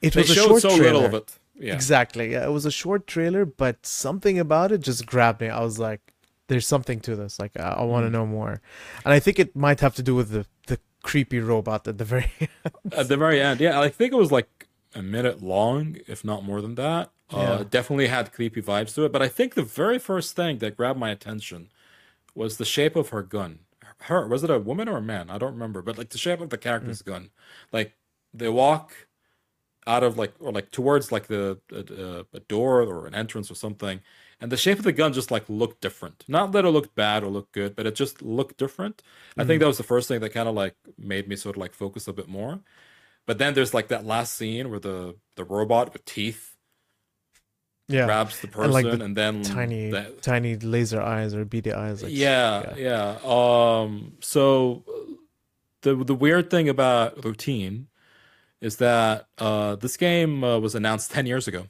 [0.00, 0.84] It They was a showed short so trailer.
[0.94, 1.38] little of it.
[1.54, 1.74] Yeah.
[1.74, 2.32] Exactly.
[2.32, 5.48] Yeah, it was a short trailer, but something about it just grabbed me.
[5.48, 6.00] I was like,
[6.48, 7.38] "There's something to this.
[7.38, 8.12] Like, I, I want to Mm.
[8.12, 8.60] know more."
[9.04, 12.04] And I think it might have to do with the the creepy robot at the
[12.04, 12.32] very.
[12.92, 16.42] At the very end, yeah, I think it was like a minute long, if not
[16.44, 17.10] more than that.
[17.32, 17.60] Uh, Yeah.
[17.60, 19.12] it definitely had creepy vibes to it.
[19.12, 21.70] But I think the very first thing that grabbed my attention
[22.34, 23.60] was the shape of her gun.
[24.02, 25.30] Her was it a woman or a man?
[25.30, 25.82] I don't remember.
[25.82, 27.30] But like the shape of the character's gun,
[27.72, 27.96] like
[28.34, 29.08] they walk
[29.86, 33.54] out of like or like towards like the a, a door or an entrance or
[33.54, 34.00] something,
[34.40, 36.24] and the shape of the gun just like looked different.
[36.28, 39.02] Not that it looked bad or looked good, but it just looked different.
[39.38, 41.60] I think that was the first thing that kind of like made me sort of
[41.60, 42.60] like focus a bit more.
[43.26, 46.51] But then there's like that last scene where the the robot with teeth
[47.88, 51.44] yeah, grabs the person And, and, like, the then tiny the- tiny laser eyes or
[51.44, 52.02] beady eyes.
[52.02, 54.84] Like, yeah, yeah, Um so
[55.82, 57.88] the the weird thing about routine
[58.60, 61.66] is that uh this game uh, was announced 10 years ago.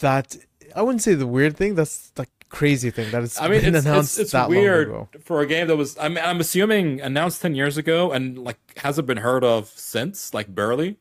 [0.00, 0.36] That
[0.76, 1.74] I wouldn't say the weird thing.
[1.74, 5.08] That's the crazy thing that it's I mean, been it's, announced it's, it's that weird
[5.24, 5.96] for a game that was.
[5.98, 10.34] I mean, I'm assuming announced ten years ago and like hasn't been heard of since,
[10.34, 10.98] like barely,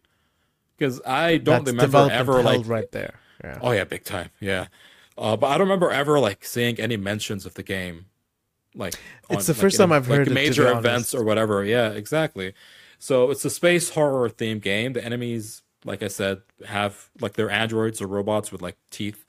[0.84, 2.68] because I don't That's remember ever like.
[2.68, 3.20] right there.
[3.44, 3.60] Yeah.
[3.62, 4.30] Oh yeah, big time.
[4.40, 4.68] Yeah,
[5.18, 8.08] uh, but I don't remember ever like seeing any mentions of the game.
[8.76, 8.96] Like
[9.30, 11.64] It's the like, first time I've like, heard it, major be events or whatever.
[11.64, 12.54] Yeah, exactly.
[13.00, 14.94] So it's a space horror themed game.
[14.94, 19.26] The enemies, like I said, have like they're androids or robots with like teeth,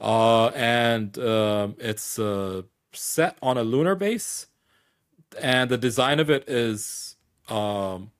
[0.00, 4.46] uh, and um, it's uh, set on a lunar base,
[5.40, 7.16] and the design of it is
[7.48, 8.10] um,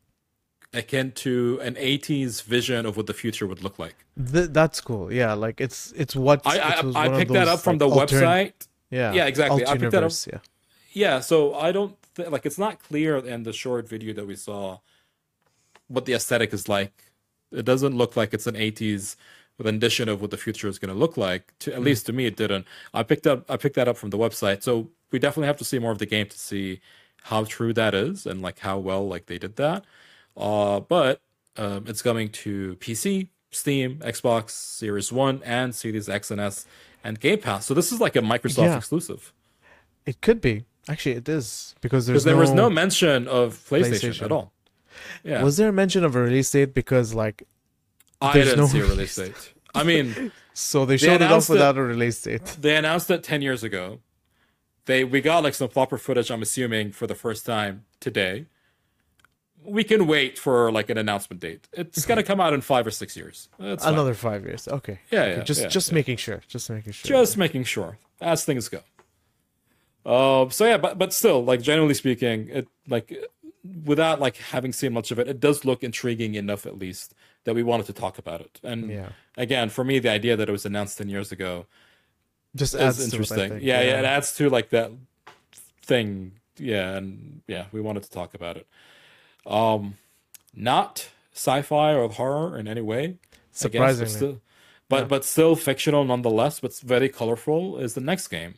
[0.77, 3.97] akin to an 80s vision of what the future would look like.
[4.33, 5.13] Th- that's cool.
[5.13, 7.79] Yeah, like it's it's what I it I, I one of picked that up from
[7.79, 8.69] like, the altern- website.
[8.91, 9.67] Yeah, Yeah, exactly.
[9.67, 10.39] I picked that up- Yeah,
[10.93, 14.37] Yeah, so I don't th- like it's not clear in the short video that we
[14.37, 14.79] saw
[15.89, 16.93] what the aesthetic is like.
[17.53, 19.17] It doesn't look like it's an 80s
[19.59, 21.53] rendition of what the future is going to look like.
[21.61, 21.85] To at mm-hmm.
[21.85, 22.67] least to me, it didn't.
[22.93, 24.63] I picked up I picked that up from the website.
[24.63, 26.81] So we definitely have to see more of the game to see
[27.25, 29.85] how true that is and like how well like they did that.
[30.37, 31.21] Uh, but
[31.57, 36.67] um, it's coming to PC, Steam, Xbox Series One, and Series X and S,
[37.03, 37.67] and Game Pass.
[37.67, 38.77] So this is like a Microsoft Yeah.
[38.77, 39.33] exclusive.
[40.05, 40.65] it could be.
[40.89, 44.23] Actually, it is because there's there no, was no mention of PlayStation, PlayStation.
[44.27, 44.53] at all.
[45.25, 46.75] Yeah, Was there a mention of a release date?
[46.75, 47.43] Because like,
[48.21, 49.53] I there's didn't no see a release date.
[49.75, 52.57] I mean, so they showed it off announced it- without a release date.
[52.61, 53.99] they announced it ten years ago.
[54.85, 56.31] They we got like some flopper footage.
[56.31, 58.47] I'm assuming for the first time today.
[59.65, 61.67] We can wait for like an announcement date.
[61.73, 63.49] It's gonna come out in five or six years.
[63.59, 63.95] That's fine.
[63.95, 64.69] Another five years.
[64.69, 65.01] Okay.
[65.11, 65.95] Yeah, Okay, yeah, Just yeah, just yeah.
[65.95, 66.41] making sure.
[66.47, 67.09] Just making sure.
[67.19, 68.81] just making sure as things go.
[70.05, 73.13] Uh, so yeah, but but still, like generally speaking, it like
[73.85, 77.55] without like having seen much of it, it does look intriguing enough at least that
[77.55, 78.61] we wanted to talk about it.
[78.63, 79.09] And Yeah.
[79.37, 81.67] again, for me, the idea that it was announced ten years ago
[82.55, 83.53] just is adds to it, interesting.
[83.63, 84.93] yeah, yeah, it adds to like that
[85.83, 86.33] thing.
[86.59, 88.67] Yeah, and yeah, we wanted to talk about it.
[89.47, 89.97] Um,
[90.55, 93.03] not sci-fi or horror in any way.
[93.05, 93.19] I guess,
[93.63, 94.09] but Surprisingly.
[94.09, 94.41] still,
[94.89, 96.61] but but still fictional nonetheless.
[96.61, 98.57] But very colorful is the next game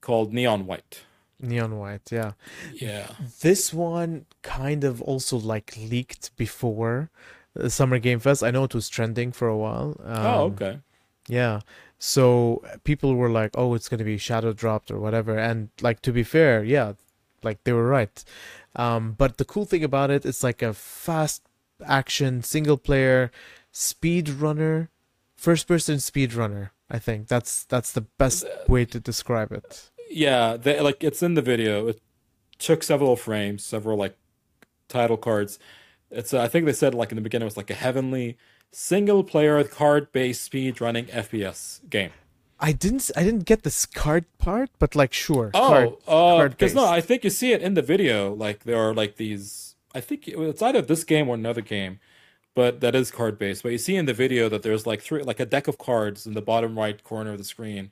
[0.00, 1.02] called Neon White.
[1.42, 2.12] Neon white.
[2.12, 2.32] Yeah.
[2.74, 3.06] Yeah,
[3.40, 7.10] This one kind of also like leaked before
[7.54, 8.42] the Summer Game Fest.
[8.42, 9.96] I know it was trending for a while.
[10.04, 10.80] Um, oh, okay.
[11.28, 11.60] Yeah.
[11.98, 16.12] So people were like, "Oh, it's gonna be shadow dropped or whatever," and like to
[16.12, 16.92] be fair, yeah,
[17.42, 18.24] like they were right.
[18.76, 21.42] Um, but the cool thing about it, it's like a fast
[21.84, 23.30] action single player
[23.72, 24.90] speed runner,
[25.36, 26.72] first person speed runner.
[26.90, 29.90] I think that's that's the best way to describe it.
[30.10, 31.86] Yeah, they, like it's in the video.
[31.88, 32.00] It
[32.58, 34.16] took several frames, several like
[34.88, 35.58] title cards.
[36.10, 38.36] It's uh, I think they said like in the beginning it was like a heavenly
[38.72, 42.10] single player card based speed running FPS game.
[42.62, 45.50] I didn't I didn't get this card part, but like sure.
[45.54, 46.84] Oh, card, uh, card because no.
[46.86, 48.34] I think you see it in the video.
[48.34, 49.74] Like there are like these.
[49.94, 51.98] I think it- it's either this game or another game,
[52.54, 53.62] but that is card based.
[53.62, 56.26] But you see in the video that there's like three, like a deck of cards
[56.26, 57.90] in the bottom right corner of the screen,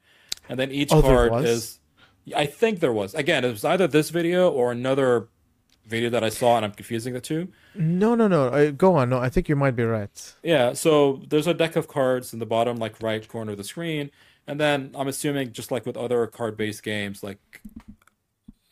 [0.49, 1.81] and then each Oh, card is.
[2.37, 3.45] I think there was again.
[3.45, 5.29] It was either this video or another
[5.87, 7.49] video that I saw, and I'm confusing the two.
[7.75, 8.49] No, no, no.
[8.49, 9.09] Uh, go on.
[9.09, 10.35] No, I think you might be right.
[10.43, 13.65] Yeah, so there's a deck of cards in the bottom like right corner of the
[13.65, 14.11] screen,
[14.49, 17.39] and then I'm assuming just like with other card-based games, like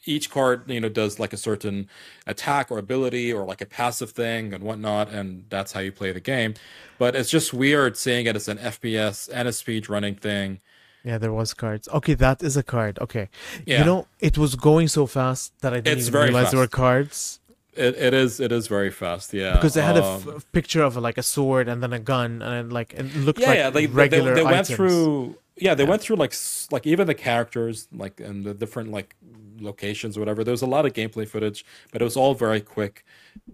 [0.04, 1.88] each card, you know, does like a certain
[2.26, 6.12] attack or ability or like a passive thing and whatnot, and that's how you play
[6.12, 6.54] the game.
[6.98, 10.60] But it's just weird seeing it as an FPS and a speed running thing.
[11.04, 11.88] Yeah, there was cards.
[11.88, 12.98] Okay, that is a card.
[13.00, 13.28] Okay.
[13.64, 13.78] Yeah.
[13.80, 16.60] You know, it was going so fast that I didn't It's even very realize there
[16.60, 17.40] were cards
[17.74, 19.52] It, it is it is very fast, yeah.
[19.52, 22.42] because they had a Um, f- picture of like a sword and then a gun
[22.42, 23.70] and then, like it looked yeah, like yeah.
[23.70, 25.36] They, they, they went through.
[25.58, 25.90] Yeah, they Yeah.
[25.90, 26.34] went through like
[26.70, 29.16] like even the characters, like and the different like
[29.60, 30.44] locations or whatever.
[30.44, 33.04] There was a lot of gameplay footage, but it was all very quick.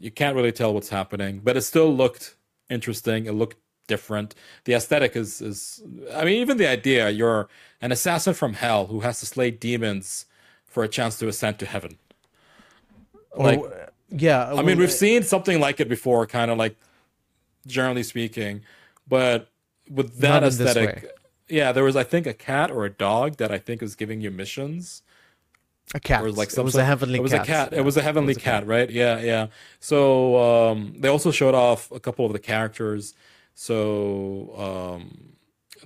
[0.00, 2.36] You can't really tell what's happening, but it still looked
[2.68, 3.26] interesting.
[3.26, 4.34] It looked different.
[4.64, 5.82] The aesthetic is is.
[6.12, 7.48] I mean, even the idea you're
[7.80, 10.26] an assassin from hell who has to slay demons
[10.66, 11.98] for a chance to ascend to heaven.
[13.30, 16.76] Or- like- yeah, I mean, we've seen something like it before, kind of like
[17.66, 18.60] generally speaking,
[19.08, 19.48] but
[19.90, 21.10] with that Not aesthetic.
[21.52, 24.20] Yeah, there was I think a cat or a dog that I think was giving
[24.20, 25.02] you missions.
[25.94, 26.22] a cat.
[26.24, 27.42] Or like it was a heavenly It was cat.
[27.42, 27.68] a cat.
[27.72, 28.90] Yeah, It was a heavenly a cat, right?
[28.90, 29.48] Yeah, yeah.
[29.80, 30.38] So
[30.70, 33.14] um, they also showed off a couple of the characters.
[33.54, 35.34] So um,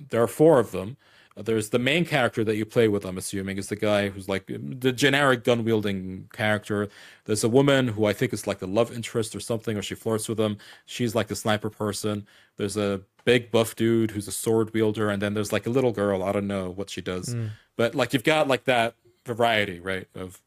[0.09, 0.97] there are four of them.
[1.35, 3.05] There's the main character that you play with.
[3.05, 6.89] I'm assuming is the guy who's like the generic gun wielding character.
[7.25, 9.93] There's a woman who I think is like the love interest or something, or she
[9.93, 10.57] flirts with him.
[10.87, 12.25] She's like the sniper person.
[12.57, 15.91] There's a big buff dude who's a sword wielder, and then there's like a little
[15.91, 16.23] girl.
[16.23, 17.47] I don't know what she does, Hmm.
[17.75, 20.39] but like you've got like that variety, right, of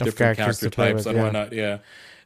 [0.00, 1.22] Of different character types with, and yeah.
[1.22, 1.52] whatnot.
[1.52, 1.78] Yeah,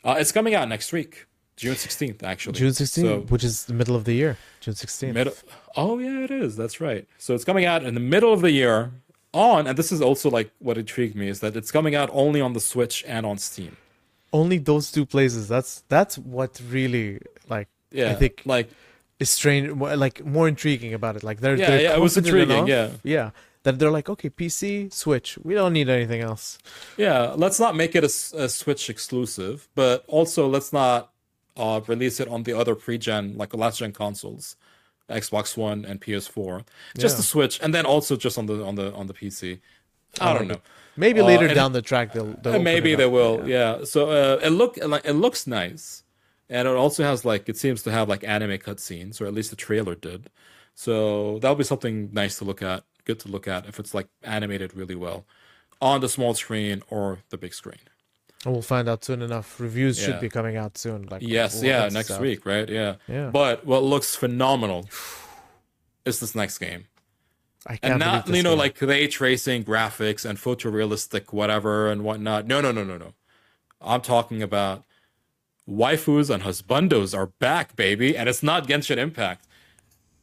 [0.05, 1.27] uh, it's coming out next week,
[1.57, 2.53] June 16th, actually.
[2.61, 4.37] June 16th, So, which is the middle of the year.
[4.61, 5.43] June 16th.
[5.75, 6.55] Oh yeah, it is.
[6.57, 7.05] That's right.
[7.19, 8.93] So it's coming out in the middle of the year.
[9.33, 12.41] On and this is also like what intrigued me is that it's coming out only
[12.41, 13.77] on the Switch and on Steam.
[14.33, 15.43] Only those two places.
[15.49, 17.19] That's that's what really
[17.55, 18.69] like Yeah, I think like
[19.19, 21.23] is strange, like more intriguing about it.
[21.23, 23.31] Like they're Yeah, they're yeah, it was intriguing, enough, yeah,
[23.63, 26.59] that they're like okay, PC, Switch, we don't need anything else.
[26.97, 28.09] yeah, let's not make it a
[28.49, 31.11] Switch exclusive, but also let's not
[31.57, 34.57] uh, release it on the other pre-gen like last gen consoles,
[35.09, 36.65] Xbox One and PS4.
[36.99, 37.17] Just Yeah.
[37.17, 39.61] the Switch, and then also just on the on the on the PC.
[40.21, 40.61] I don't know.
[40.99, 43.47] Maybe Uh, later and- down the track they'll, they'll Uh, maybe they will.
[43.49, 43.85] Yeah.
[43.85, 46.03] So uh, it look like it looks nice,
[46.49, 49.51] and it also has like it seems to have like anime cutscenes, or at least
[49.51, 50.31] the trailer did.
[50.75, 54.09] So that'll be something nice to look at, good to look at if it's like
[54.23, 55.25] animated really well
[55.81, 57.81] on the small screen or the big screen.
[58.45, 59.59] And we'll find out soon enough.
[59.59, 60.07] Reviews Yeah.
[60.07, 61.07] should be coming out soon.
[61.11, 62.21] Like Yes, yeah, next out.
[62.21, 62.69] week, right?
[62.69, 62.97] Yeah.
[63.09, 63.31] Yeah.
[63.31, 64.89] But what looks phenomenal
[66.05, 66.87] is this next game.
[67.67, 68.59] I can't And not you know game.
[68.59, 72.47] like ray tracing graphics and photorealistic whatever and whatnot.
[72.47, 73.15] No, no, no, no, no.
[73.81, 74.85] I'm talking about
[75.69, 79.47] waifus and husbandos are back, baby, and it's not Genshin Impact,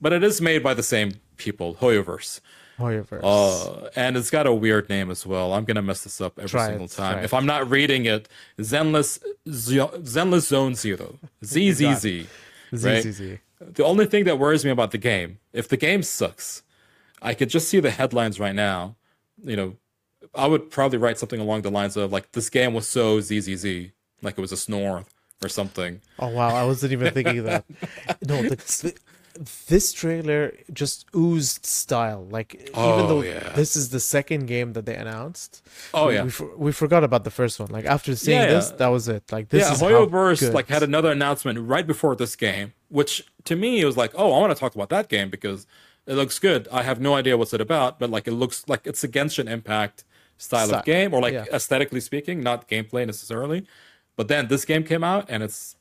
[0.02, 2.40] but it is made by the same people, Hoyoverse.
[2.80, 3.22] Hoyoverse.
[3.24, 5.54] Uh, and it's got a weird name as well.
[5.54, 7.24] I'm gonna mess this up every Try single it, time.
[7.24, 7.34] If.
[7.34, 8.28] I'm not reading it,
[8.58, 12.28] Zenless Zenless Zone Zero, ZZZ.
[12.72, 13.04] right?
[13.04, 13.22] ZZZ.
[13.60, 16.64] The only thing that worries me about the game, if the game sucks,
[17.22, 18.96] I could just see the headlines right now.
[19.44, 19.76] You know,
[20.36, 23.66] I would probably write something along the lines of like, "This game was so ZZZ,
[24.22, 25.06] like it was a snore
[25.44, 27.66] or something." Oh wow, I wasn't even thinking that.
[28.28, 28.94] No, the, the,
[29.68, 32.26] this trailer just oozed style.
[32.30, 33.50] Like even Oh, though yeah.
[33.56, 35.62] this is the second game that they announced.
[35.94, 37.70] Oh we, yeah, we, for, we forgot about the first one.
[37.70, 38.76] Like after seeing Yeah, this, yeah.
[38.78, 39.32] that was it.
[39.32, 39.74] Like this yeah.
[39.74, 43.98] is Hoyoverse like had another announcement right before this game, which to me it was
[43.98, 45.66] like, "Oh, I want to talk about that game because
[46.06, 48.86] it looks good." I have no idea what's it about, but like it looks like
[48.86, 50.04] it's a Genshin Impact
[50.38, 53.66] style of game, or like aesthetically speaking, not gameplay necessarily.
[54.16, 55.76] But then this game came out and it's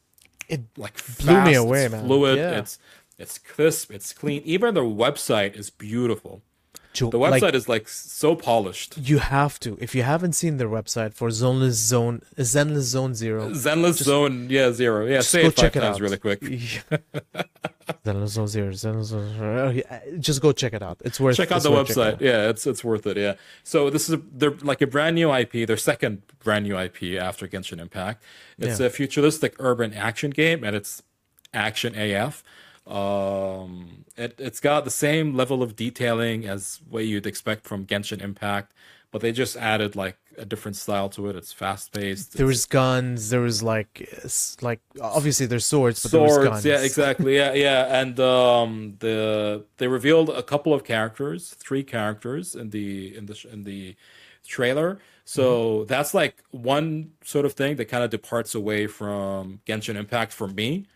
[0.48, 2.06] it like Blew me away, it's man.
[2.06, 2.38] Fluid.
[2.38, 2.58] Yeah.
[2.58, 2.78] It's
[3.18, 3.90] It's crisp.
[3.92, 4.42] It's clean.
[4.44, 6.42] Even their website is beautiful.
[6.92, 8.98] Jo- The like, website is like so polished.
[8.98, 9.78] you have to.
[9.80, 14.70] If you haven't seen their website for Zoneless Zone, Zenless Zone Zero, Zenless Zone, yeah,
[14.72, 15.06] zero.
[15.06, 16.00] Yeah, say go it five it times out.
[16.00, 16.40] really quick.
[18.04, 19.74] Zenless Zone Zero, Zenless Zone Zero.
[19.90, 21.00] Oh, Just go check it out.
[21.04, 21.36] It's worth.
[21.36, 22.14] Check out the website.
[22.14, 22.20] out.
[22.20, 23.16] Yeah, it's it's worth it.
[23.16, 23.34] Yeah.
[23.64, 25.66] So this is a, they're like a brand new IP.
[25.66, 28.22] Their second brand new IP after Genshin Impact.
[28.58, 28.86] It's Yeah.
[28.86, 31.02] a futuristic urban action game, and it's
[31.54, 32.42] action AF.
[32.86, 38.20] Um, it it's got the same level of detailing as what you'd expect from Genshin
[38.22, 38.72] Impact,
[39.10, 41.36] but they just added like a different style to it.
[41.36, 42.36] It's fast paced.
[42.36, 43.30] There was guns.
[43.30, 44.08] There was like,
[44.60, 46.64] like obviously there's swords, but there was swords guns.
[46.64, 52.54] yeah exactly yeah yeah and um the they revealed a couple of characters three characters
[52.54, 53.96] in the in the in the
[54.46, 55.86] trailer so Mm-hmm.
[55.86, 60.48] that's like one sort of thing that kind of departs away from genshin impact for
[60.48, 60.86] me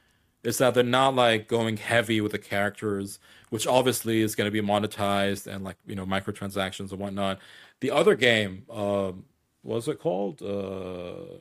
[0.44, 3.18] is that they're not like going heavy with the characters
[3.50, 7.38] which obviously is going to be monetized and like you know microtransactions and whatnot
[7.80, 9.24] the other game um
[9.62, 11.36] what was it called uh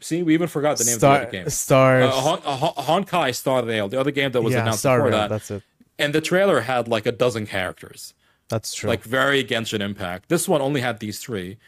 [0.00, 2.04] see we even forgot the name of the other game Stars.
[2.04, 4.98] uh, Hon- uh, Hon- Honkai Star Rail, the other game that was yeah, announced Star
[4.98, 5.62] before Rail, that, That's it.
[5.98, 8.14] and the trailer had like a dozen characters,
[8.48, 8.88] That's true.
[8.88, 10.28] like very Genshin Impact.
[10.28, 11.58] This one only had these three,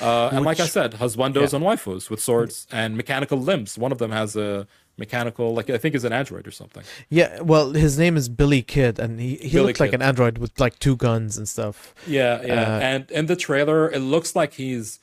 [0.00, 3.78] uh, and like I Which- said, husbandos and waifus with swords and mechanical limbs.
[3.78, 4.66] One of them has a
[4.98, 6.82] mechanical, like I think, is an android or something.
[7.08, 7.40] yeah.
[7.40, 10.58] Well, his name is Billy Kid, and he he Billy looked like an android with
[10.58, 11.94] like two guns and stuff.
[12.06, 12.54] Yeah, yeah.
[12.76, 14.98] Uh, and in the trailer, it looks like he's.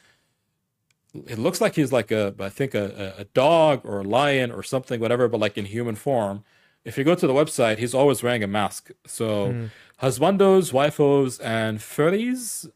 [1.27, 4.63] It looks like he's like a, I think a, a dog or a lion or
[4.63, 6.43] something, whatever, but like in human form.
[6.85, 8.89] If you go to the website, he's always wearing a mask.
[9.05, 9.65] So, Hmm.
[10.01, 12.69] husbandos, waifos, and furries,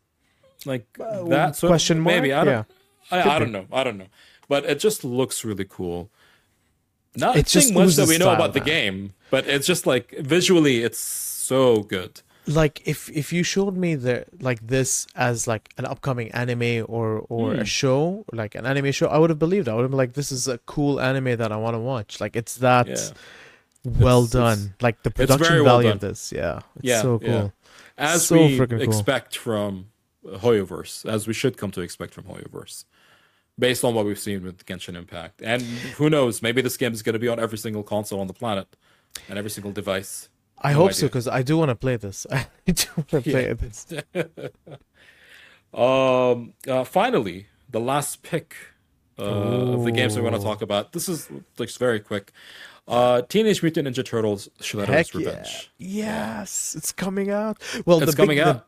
[0.65, 2.15] like that Uh, question of, mark?
[2.15, 2.53] Maybe I don't.
[2.53, 2.63] Yeah.
[3.23, 3.65] I, I don't know.
[3.73, 4.07] I don't know.
[4.47, 6.09] But it just looks really cool.
[7.25, 8.97] Not It just much that we know about the game,
[9.33, 11.61] but it's just like visually, it's so
[11.95, 12.13] good.
[12.61, 14.15] like if if you showed me the
[14.49, 14.89] like this
[15.29, 17.59] as like an upcoming anime or or Hmm.
[17.65, 17.99] a show
[18.41, 20.43] like an anime show i would have believed i would have been like this is
[20.55, 22.95] a cool anime that i want to watch like it's that Yeah.
[24.05, 25.97] well It's- done it's- like the production well value done.
[25.99, 27.27] of this yeah it's Yeah, so yeah.
[27.27, 27.47] cool
[27.97, 28.81] as So we cool.
[28.89, 29.71] expect from
[30.45, 32.85] Hoyoverse, as we should come to expect from Hoyoverse,
[33.59, 35.41] based on what we've seen with Genshin Impact.
[35.41, 35.61] And
[35.97, 38.33] who knows, maybe this game is going to be on every single console on the
[38.33, 38.67] planet
[39.29, 40.29] and every single device.
[40.59, 43.21] i No hope so because i do want to play this i do want to
[43.21, 43.53] play Yeah.
[43.53, 43.77] this
[45.73, 48.55] Um, uh, finally, the last pick
[49.19, 49.23] uh,
[49.75, 50.93] of the games we want to talk about.
[50.93, 51.27] This is
[51.57, 52.31] looks very quick.
[52.87, 55.17] Uh, Teenage Mutant Ninja Turtles: Shredder's yeah.
[55.19, 55.71] Revenge.
[55.77, 58.55] yes it's coming out well It's the coming big, out.
[58.55, 58.63] the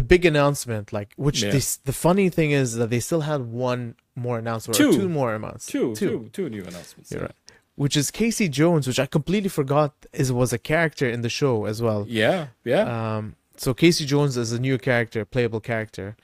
[0.00, 1.50] big announcement like which Yeah.
[1.50, 4.92] they, the funny thing is that they still had one more announcement or Two.
[5.00, 7.10] two more announcements Two, two, two new announcements.
[7.10, 7.32] You're right.
[7.74, 11.66] which is Casey Jones, which I completely forgot is was a character in the show
[11.66, 12.06] as well.
[12.08, 12.84] Yeah, yeah.
[13.16, 16.16] Um, so Casey Jones is a new character, playable character.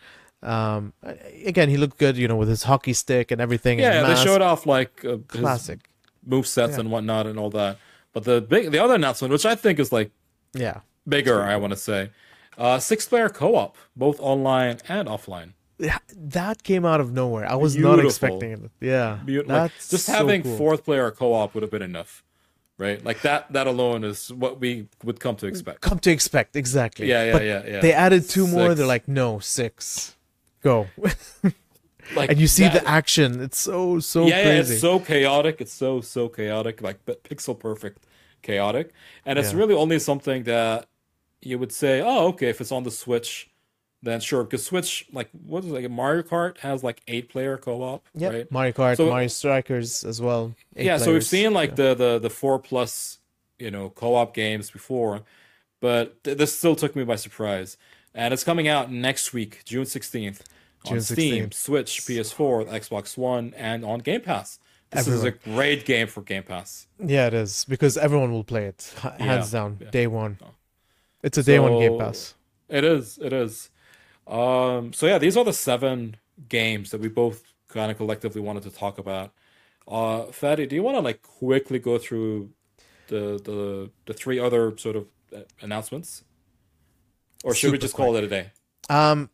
[0.42, 0.92] Um,
[1.44, 3.78] again, he looked good, you know, with his hockey stick and everything.
[3.80, 5.80] yeah, they showed off like uh, classic.
[6.24, 6.80] move sets Yeah.
[6.80, 7.78] and whatnot and all that.
[8.12, 10.10] But the big, the other announcement, which I think is like
[10.54, 12.10] Yeah, bigger, I want to say,
[12.58, 15.52] uh, six-player co-op, both online and offline.
[15.78, 17.48] Yeah, that came out of nowhere.
[17.48, 18.70] I was not expecting it.
[18.80, 20.56] Yeah, Beau- like, just so having cool.
[20.56, 22.24] fourth-player co-op would have been enough,
[22.78, 23.02] right?
[23.04, 23.52] Like that.
[23.52, 25.80] That alone is what we would come to expect.
[25.80, 27.06] come to expect exactly.
[27.08, 27.80] Yeah, yeah, But yeah, yeah.
[27.80, 28.74] They added two more.
[28.74, 30.16] They're like, no, six,
[30.62, 30.88] go.
[32.16, 33.40] Like and you see that- the action.
[33.42, 35.60] It's so so yeah, yeah, it's so chaotic.
[35.60, 38.06] It's so so chaotic, like but pixel perfect
[38.42, 38.92] chaotic,
[39.26, 39.58] and it's Yeah.
[39.58, 40.86] really only something that
[41.42, 43.48] you would say, oh, okay, if it's on the Switch,
[44.02, 44.44] then sure.
[44.44, 48.28] Because Switch, like what is it, like Mario Kart has like eight player co-op, yeah,
[48.28, 48.52] right?
[48.52, 50.54] Mario Kart, So- Mario Strikers as well.
[50.76, 51.74] eight yeah, so we've seen like Yeah.
[51.76, 53.18] the the the four plus
[53.58, 55.22] you know co-op games before,
[55.80, 57.76] but th- this still took me by surprise.
[58.14, 60.42] And it's coming out next week, June sixteenth,
[60.86, 64.58] on June Steam, Switch, PS4, Xbox One, and on Game Pass.
[64.90, 66.86] This is a great game for Game Pass.
[67.04, 69.90] Yeah, it is because everyone will play it hands Yeah, down yeah.
[69.90, 70.38] day one.
[70.42, 70.46] Oh.
[71.22, 72.34] It's a day one Game Pass.
[72.68, 73.18] It is.
[73.18, 73.70] It is.
[74.26, 76.16] Um, so yeah, these are the seven
[76.48, 79.32] games that we both kind of collectively wanted to talk about.
[79.86, 82.50] Uh, Fatty, do you want to like quickly go through
[83.08, 86.24] the the the three other sort of uh, announcements,
[87.42, 88.52] or should we Super just call it a day?
[88.90, 89.30] Um,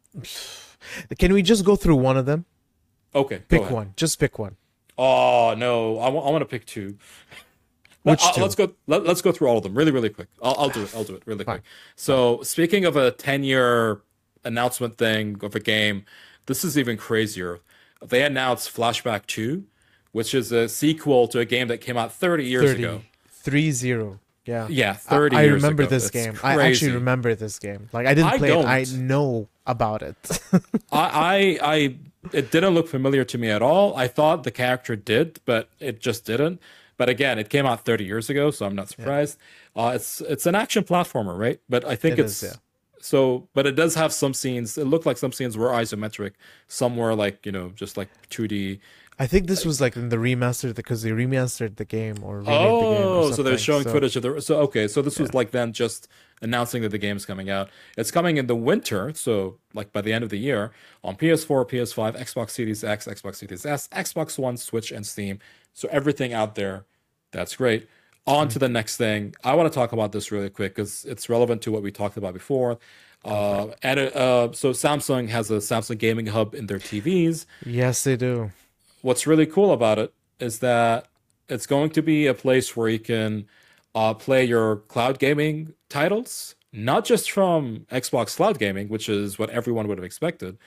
[1.18, 2.44] can we just go through one of them?
[3.14, 3.94] Okay, Pick one.
[3.96, 4.56] Just pick one.
[4.96, 6.96] Oh no, I want I want to pick two.
[8.04, 8.32] Which Uh?
[8.38, 8.72] Let's go.
[8.86, 10.28] Let, us go through all of them really, really quick.
[10.42, 10.94] I'll, I'll do it.
[10.94, 11.62] I'll do it really quick.
[11.96, 14.00] So, speaking of a ten-year
[14.44, 16.04] announcement thing of a game,
[16.46, 17.60] this is even crazier.
[18.06, 19.64] They announced Flashback Two,
[20.12, 22.82] which is a sequel to a game that came out thirty years 30.
[22.84, 23.02] ago.
[23.30, 24.20] Three zero.
[24.46, 24.66] Yeah.
[24.68, 25.90] Yeah, I- 30 I, years remember ago.
[25.90, 26.38] this game.
[26.42, 27.88] I actually remember this game.
[27.94, 28.66] Like I didn't I play it.
[28.66, 30.16] I know about it.
[30.92, 31.96] I, I, I,
[32.32, 33.96] it didn't look familiar to me at all.
[33.96, 36.60] I thought the character did, but it just didn't.
[36.96, 39.38] But again, it came out 30 years ago, so I'm not surprised.
[39.74, 41.60] Uh, it's it's an action platformer, right?
[41.68, 42.56] But I think It it's is, yeah.
[43.00, 43.48] so.
[43.54, 44.78] But it does have some scenes.
[44.78, 46.32] It looked like some scenes were isometric,
[46.68, 48.78] some were like you know just like 2D.
[49.16, 52.46] I think this was like in the remastered because they remastered the game or remade
[52.46, 53.02] the game.
[53.06, 54.40] Oh, Or so they're showing so- footage of the.
[54.42, 56.08] So okay, so this was like then just
[56.42, 57.70] announcing that the game's coming out.
[57.96, 60.72] It's coming in the winter, so like by the end of the year
[61.04, 65.38] on PS4, PS5, Xbox Series X, Xbox Series S, Xbox One, Switch, and Steam.
[65.74, 66.84] So everything out there.
[67.32, 67.88] That's great.
[68.26, 69.34] On to the next thing.
[69.44, 72.16] I want to talk about this really quick because it's relevant to what we talked
[72.16, 72.78] about before.
[73.24, 78.16] Uh, and uh, so Samsung has a Samsung Gaming Hub in their TVs Yes, they
[78.16, 78.50] do.
[79.02, 81.06] what's really cool about it is that
[81.48, 83.46] it's going to be a place where you can
[83.94, 89.50] uh, play your cloud gaming titles, not just from Xbox Cloud Gaming, which is what
[89.50, 90.58] everyone would have expected,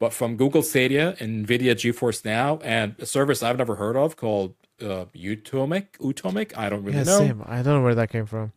[0.00, 4.54] but from Google Stadia, NVIDIA GeForce Now, and a service I've never heard of called
[4.80, 5.88] uh, Utomik.
[6.00, 6.56] Utomik?
[6.56, 7.18] I don't really Yeah, know.
[7.18, 7.42] same.
[7.46, 8.52] I don't know where that came from.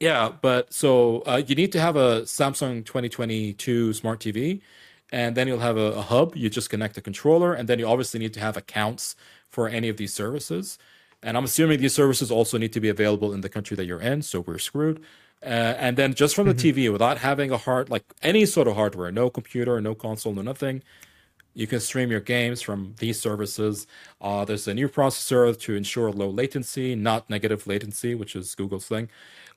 [0.00, 4.62] Yeah, but so uh, you need to have a Samsung 2022 smart TV,
[5.12, 6.34] and then you'll have a, a hub.
[6.34, 9.14] You just connect the controller, and then you obviously need to have accounts
[9.50, 10.78] for any of these services.
[11.22, 14.00] And I'm assuming these services also need to be available in the country that you're
[14.00, 15.02] in, so we're screwed.
[15.44, 18.74] Uh, and then just from the TV, without having a hard, like any sort of
[18.74, 20.82] hardware, no computer, no console, no nothing,
[21.54, 23.86] you can stream your games from these services.
[24.20, 28.86] Uh, there's a new processor to ensure low latency, not negative latency, which is Google's
[28.86, 29.08] thing.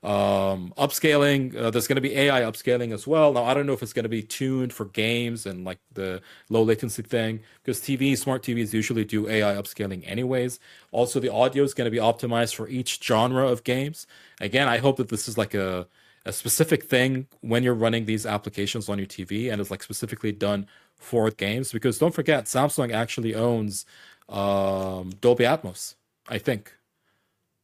[0.02, 3.32] Um, upscaling, uh, there's going to be AI upscaling as well.
[3.32, 6.22] Now, I don't know if it's going to be tuned for games and like the
[6.48, 10.60] low latency thing, because TV, smart TVs usually do AI upscaling anyways.
[10.92, 14.06] Also, the audio is going to be optimized for each genre of games.
[14.40, 15.88] Again, I hope that this is like a
[16.26, 20.30] a specific thing when you're running these applications on your TV and it's like specifically
[20.30, 23.86] done for games because don't forget Samsung actually owns
[24.28, 25.94] um, Dolby Atmos.
[26.28, 26.74] I think.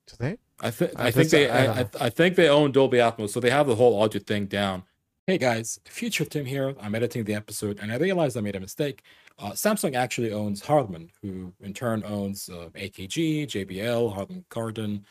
[0.07, 0.37] Do they?
[0.61, 3.31] I think Uh, I think they I I, I, I think they own Dolby Atmos,
[3.31, 4.85] so they have the whole audio thing down.
[5.27, 6.75] Hey guys, Future Tim here.
[6.81, 9.03] I'm editing the episode, and I realized I made a mistake.
[9.39, 15.03] Uh, Samsung actually owns Harman, who in turn owns uh, AKG, JBL, Harman Kardon,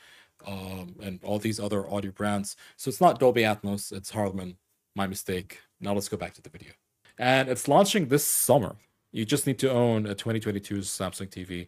[0.46, 2.56] um, and all these other audio brands.
[2.78, 4.58] So it's not Dolby Atmos, it's Harman.
[4.96, 5.60] My mistake.
[5.82, 6.72] Now let's go back to the video.
[7.18, 8.76] And it's launching this summer.
[9.12, 11.68] You just need to own a 2022 Samsung TV,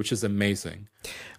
[0.00, 0.88] which is amazing.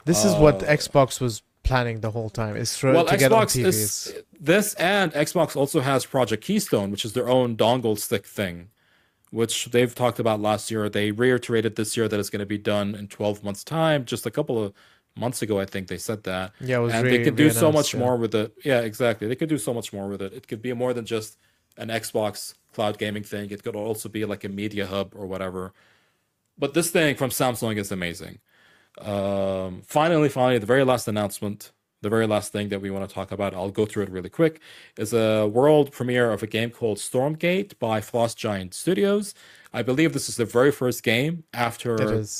[0.05, 2.55] This is what Uh, Xbox was planning the whole time.
[2.55, 3.67] Is well, to get on Xbox TVs.
[3.67, 8.69] is this, and Xbox also has Project Keystone, which is their own dongle stick thing,
[9.31, 10.89] which they've talked about last year.
[10.89, 14.05] They reiterated this year that it's going to be done in 12 months' time.
[14.05, 14.73] Just a couple of
[15.15, 16.53] months ago, I think they said that.
[16.59, 17.99] Yeah, it was and re- they could do so much yeah.
[17.99, 18.53] more with it.
[18.63, 19.27] Yeah, exactly.
[19.27, 20.33] They could do so much more with it.
[20.33, 21.39] It could be more than just
[21.77, 23.49] an Xbox cloud gaming thing.
[23.49, 25.73] It could also be like a media hub or whatever.
[26.59, 28.37] But this thing from Samsung is amazing.
[28.99, 31.71] Um, finally, finally, the very last announcement,
[32.01, 34.29] the very last thing that we want to talk about, I'll go through it really
[34.29, 34.59] quick,
[34.97, 39.33] is a world premiere of a game called Stormgate by Frost Giant Studios.
[39.73, 41.95] I believe this is the very first game after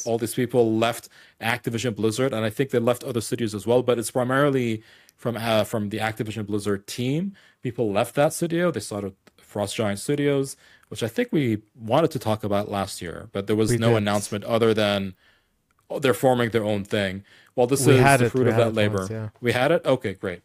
[0.05, 1.07] all these people left
[1.39, 3.81] Activision Blizzard, and I think they left other studios as well.
[3.83, 4.83] But it's primarily
[5.15, 7.33] from uh, from the Activision Blizzard team.
[7.63, 8.71] People left that studio.
[8.71, 10.57] They started Frost Giant Studios,
[10.89, 13.89] which I think we wanted to talk about last year, but there was We no
[13.89, 13.97] did.
[13.97, 15.15] announcement other than
[15.99, 17.23] they're forming their own thing.
[17.55, 18.97] Well, this We is the fruit of that labor.
[18.99, 19.29] once, yeah.
[19.41, 19.85] We had it.
[19.85, 20.41] Okay, great.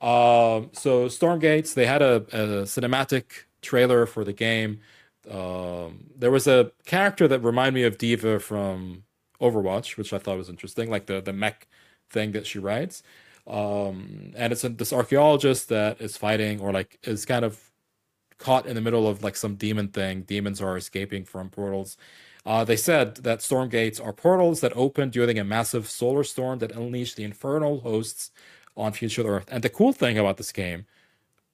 [0.00, 3.24] Um, so Stormgates, they had a, a cinematic
[3.62, 4.80] trailer for the game.
[5.30, 9.04] Um, there was a character that reminded me of D.Va from
[9.40, 11.66] Overwatch, which I thought was interesting, like the the mech
[12.10, 13.02] thing that she rides.
[13.46, 17.70] Um, and it's a, this archaeologist that is fighting or like is kind of
[18.38, 20.22] caught in the middle of like some demon thing.
[20.22, 21.96] Demons are escaping from portals.
[22.46, 26.58] Uh, they said that storm gates are portals that open during a massive solar storm
[26.58, 28.30] that unleash the infernal hosts
[28.76, 29.46] on future Earth.
[29.50, 30.84] And the cool thing about this game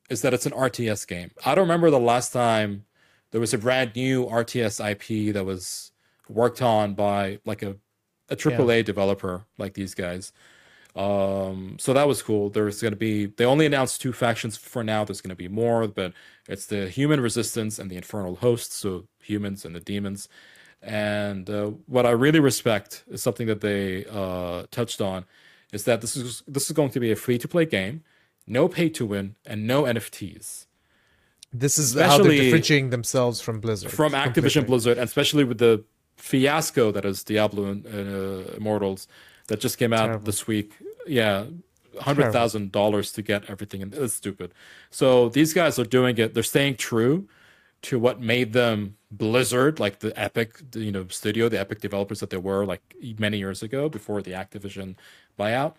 [0.08, 1.30] is that it's an RTS game.
[1.46, 2.84] I don't remember the last time
[3.30, 5.92] there was a brand new RTS IP that was
[6.28, 7.76] worked on by like a
[8.30, 10.32] a AAA developer like these guys.
[10.96, 12.48] Um, so that was cool.
[12.50, 15.04] There's going to be, they only announced two factions for now.
[15.04, 16.12] There's going to be more, but
[16.48, 20.28] it's the human resistance and the infernal hosts, so humans and the demons.
[20.82, 25.24] And uh, what I really respect is something that they uh, touched on
[25.72, 28.02] is that this is this is going to be a free to play game,
[28.46, 30.66] no pay to win, and no NFTs
[31.52, 33.90] This is how they're Especially differentiating themselves from Blizzard.
[33.92, 34.62] from Activision completely.
[34.66, 35.84] Blizzard, and especially with the
[36.16, 39.06] fiasco that is Diablo and uh, Immortals
[39.48, 40.24] that just came out Terrible.
[40.24, 40.72] this week.
[41.06, 41.46] Yeah,
[42.00, 44.52] hundred thousand dollars to get everything, and it's stupid.
[44.90, 46.34] So these guys are doing it.
[46.34, 47.28] They're staying true
[47.82, 52.30] to what made them Blizzard, like the Epic, you know, studio, the Epic developers that
[52.30, 54.96] they were like many years ago before the Activision
[55.38, 55.74] buyout.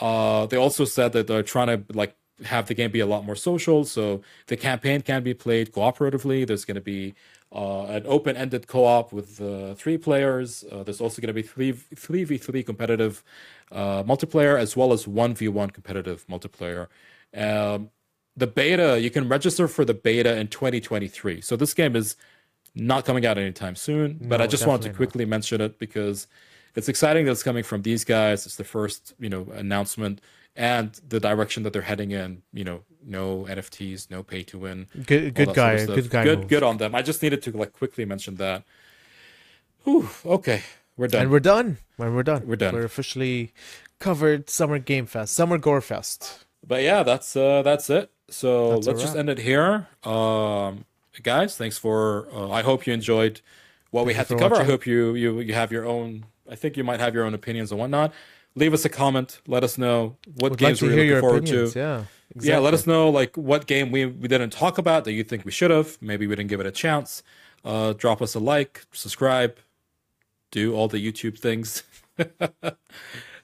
[0.00, 3.24] Uh, they also said that they're trying to like have the game be a lot
[3.24, 6.46] more social, so the campaign can be played cooperatively.
[6.46, 7.14] There's going to be
[7.54, 10.64] uh, an open-ended co-op with uh, three players.
[10.72, 13.22] Uh, there's also going to be three three v three competitive
[13.70, 16.88] uh, multiplayer as well as one v one competitive multiplayer.
[17.36, 17.90] Um,
[18.36, 21.40] the beta you can register for the beta in 2023.
[21.40, 22.16] So this game is
[22.74, 24.18] not coming out anytime soon.
[24.22, 24.96] but No, I just wanted to definitely not.
[24.96, 26.26] quickly mention it because
[26.74, 28.46] it's exciting that it's coming from these guys.
[28.46, 30.20] It's the first you know announcement
[30.56, 32.42] and the direction that they're heading in.
[32.52, 34.86] You know, no NFTs, no pay to win.
[35.06, 36.24] Good, good that sort guy, of good guy.
[36.24, 36.94] Good, good on them.
[36.94, 38.64] I just needed to like quickly mention that.
[39.84, 40.62] Whew, okay,
[40.96, 41.22] we're done.
[41.22, 41.78] And we're done.
[41.96, 42.74] When we're done, We're done.
[42.74, 43.52] We're officially
[43.98, 46.44] covered Summer Game Fest, Summer Gore Fest.
[46.66, 48.10] But yeah, that's uh that's it.
[48.32, 49.88] So That's let's just end it here.
[50.04, 50.84] Um,
[51.22, 52.28] guys, thanks for.
[52.32, 53.40] Uh, I hope you enjoyed
[53.90, 54.56] what we had to cover.
[54.56, 56.24] I hope you you you have your own.
[56.50, 58.12] I think you might have your own opinions and whatnot.
[58.54, 59.40] Leave us a comment.
[59.46, 61.72] Let us know what Would games to we're looking forward opinions.
[61.74, 61.78] to.
[61.78, 62.04] Yeah,
[62.40, 65.44] Yeah, let us know like what game we, we didn't talk about that you think
[65.44, 65.96] we should have.
[66.02, 67.22] Maybe we didn't give it a chance.
[67.64, 69.56] Uh, drop us a like, subscribe,
[70.50, 71.82] do all the YouTube things.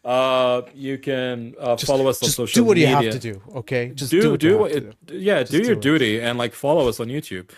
[0.08, 2.46] uh, you can uh, follow us on social media.
[2.46, 2.88] Just do what media.
[2.88, 3.58] you have to do.
[3.58, 5.18] Okay, just do do, what do, you what have to it, do.
[5.18, 5.82] yeah do do your it.
[5.82, 7.50] duty and like follow us on YouTube.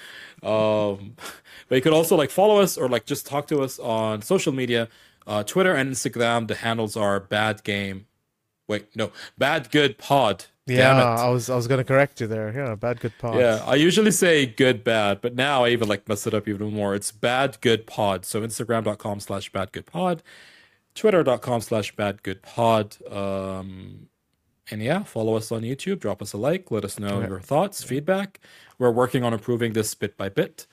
[0.43, 1.15] Um,
[1.69, 4.53] but you could also like follow us or like just talk to us on social
[4.53, 4.89] media,
[5.29, 6.49] uh, Twitter and Instagram.
[6.49, 8.07] The handles are bad game.
[8.67, 10.47] Wait, no, bad good pod.
[10.67, 11.05] Yeah.
[11.05, 12.53] I was I was gonna correct you there.
[12.53, 13.37] Yeah, bad good pod.
[13.37, 16.73] Yeah, I usually say good bad, but now I even like mess it up even
[16.73, 16.97] more.
[16.97, 18.25] It's bad good pod.
[18.25, 20.23] So Instagram.com slash bad good pod,
[20.95, 22.97] Twitter.com slash bad good pod.
[23.11, 24.07] Um
[24.73, 27.29] and yeah, follow us on YouTube, drop us a like, let us know Yeah.
[27.29, 28.39] your thoughts, feedback.
[28.79, 30.67] We're working on improving this bit by bit.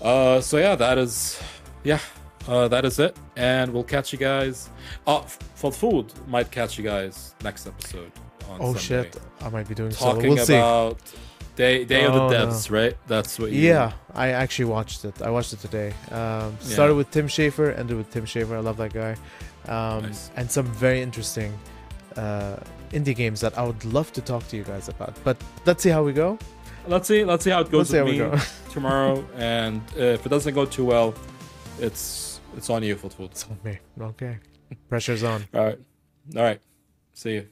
[0.00, 1.40] Uh so yeah, that is
[1.84, 2.00] yeah,
[2.48, 3.16] uh that is it.
[3.36, 4.70] And we'll catch you guys.
[5.06, 8.12] Uh for food might catch you guys next episode
[8.48, 10.54] on Oh Sunday shit, I might be doing talking We'll see.
[10.56, 10.98] about
[11.56, 12.60] Day Day of Oh, the no.
[12.70, 12.96] Right?
[13.06, 15.20] That's what you Yeah, I actually watched it.
[15.20, 15.92] I watched it today.
[16.10, 18.54] Um, started with Tim Schafer, ended with Tim Schafer.
[18.56, 19.16] I love that guy.
[19.68, 20.30] Um, Nice.
[20.36, 21.56] And some very interesting
[22.16, 22.56] uh,
[22.92, 25.16] indie games that I would love to talk to you guys about.
[25.24, 25.36] But
[25.66, 26.38] let's see how we go.
[26.88, 28.36] Let's see let's see how it goes with me go.
[28.70, 31.14] tomorrow and uh, if it doesn't go too well,
[31.78, 33.78] it's it's on you, Foot it's on me.
[34.00, 34.38] Okay.
[34.88, 35.44] Pressure's on.
[35.54, 35.78] All right.
[36.36, 36.60] All right.
[37.14, 37.48] See you.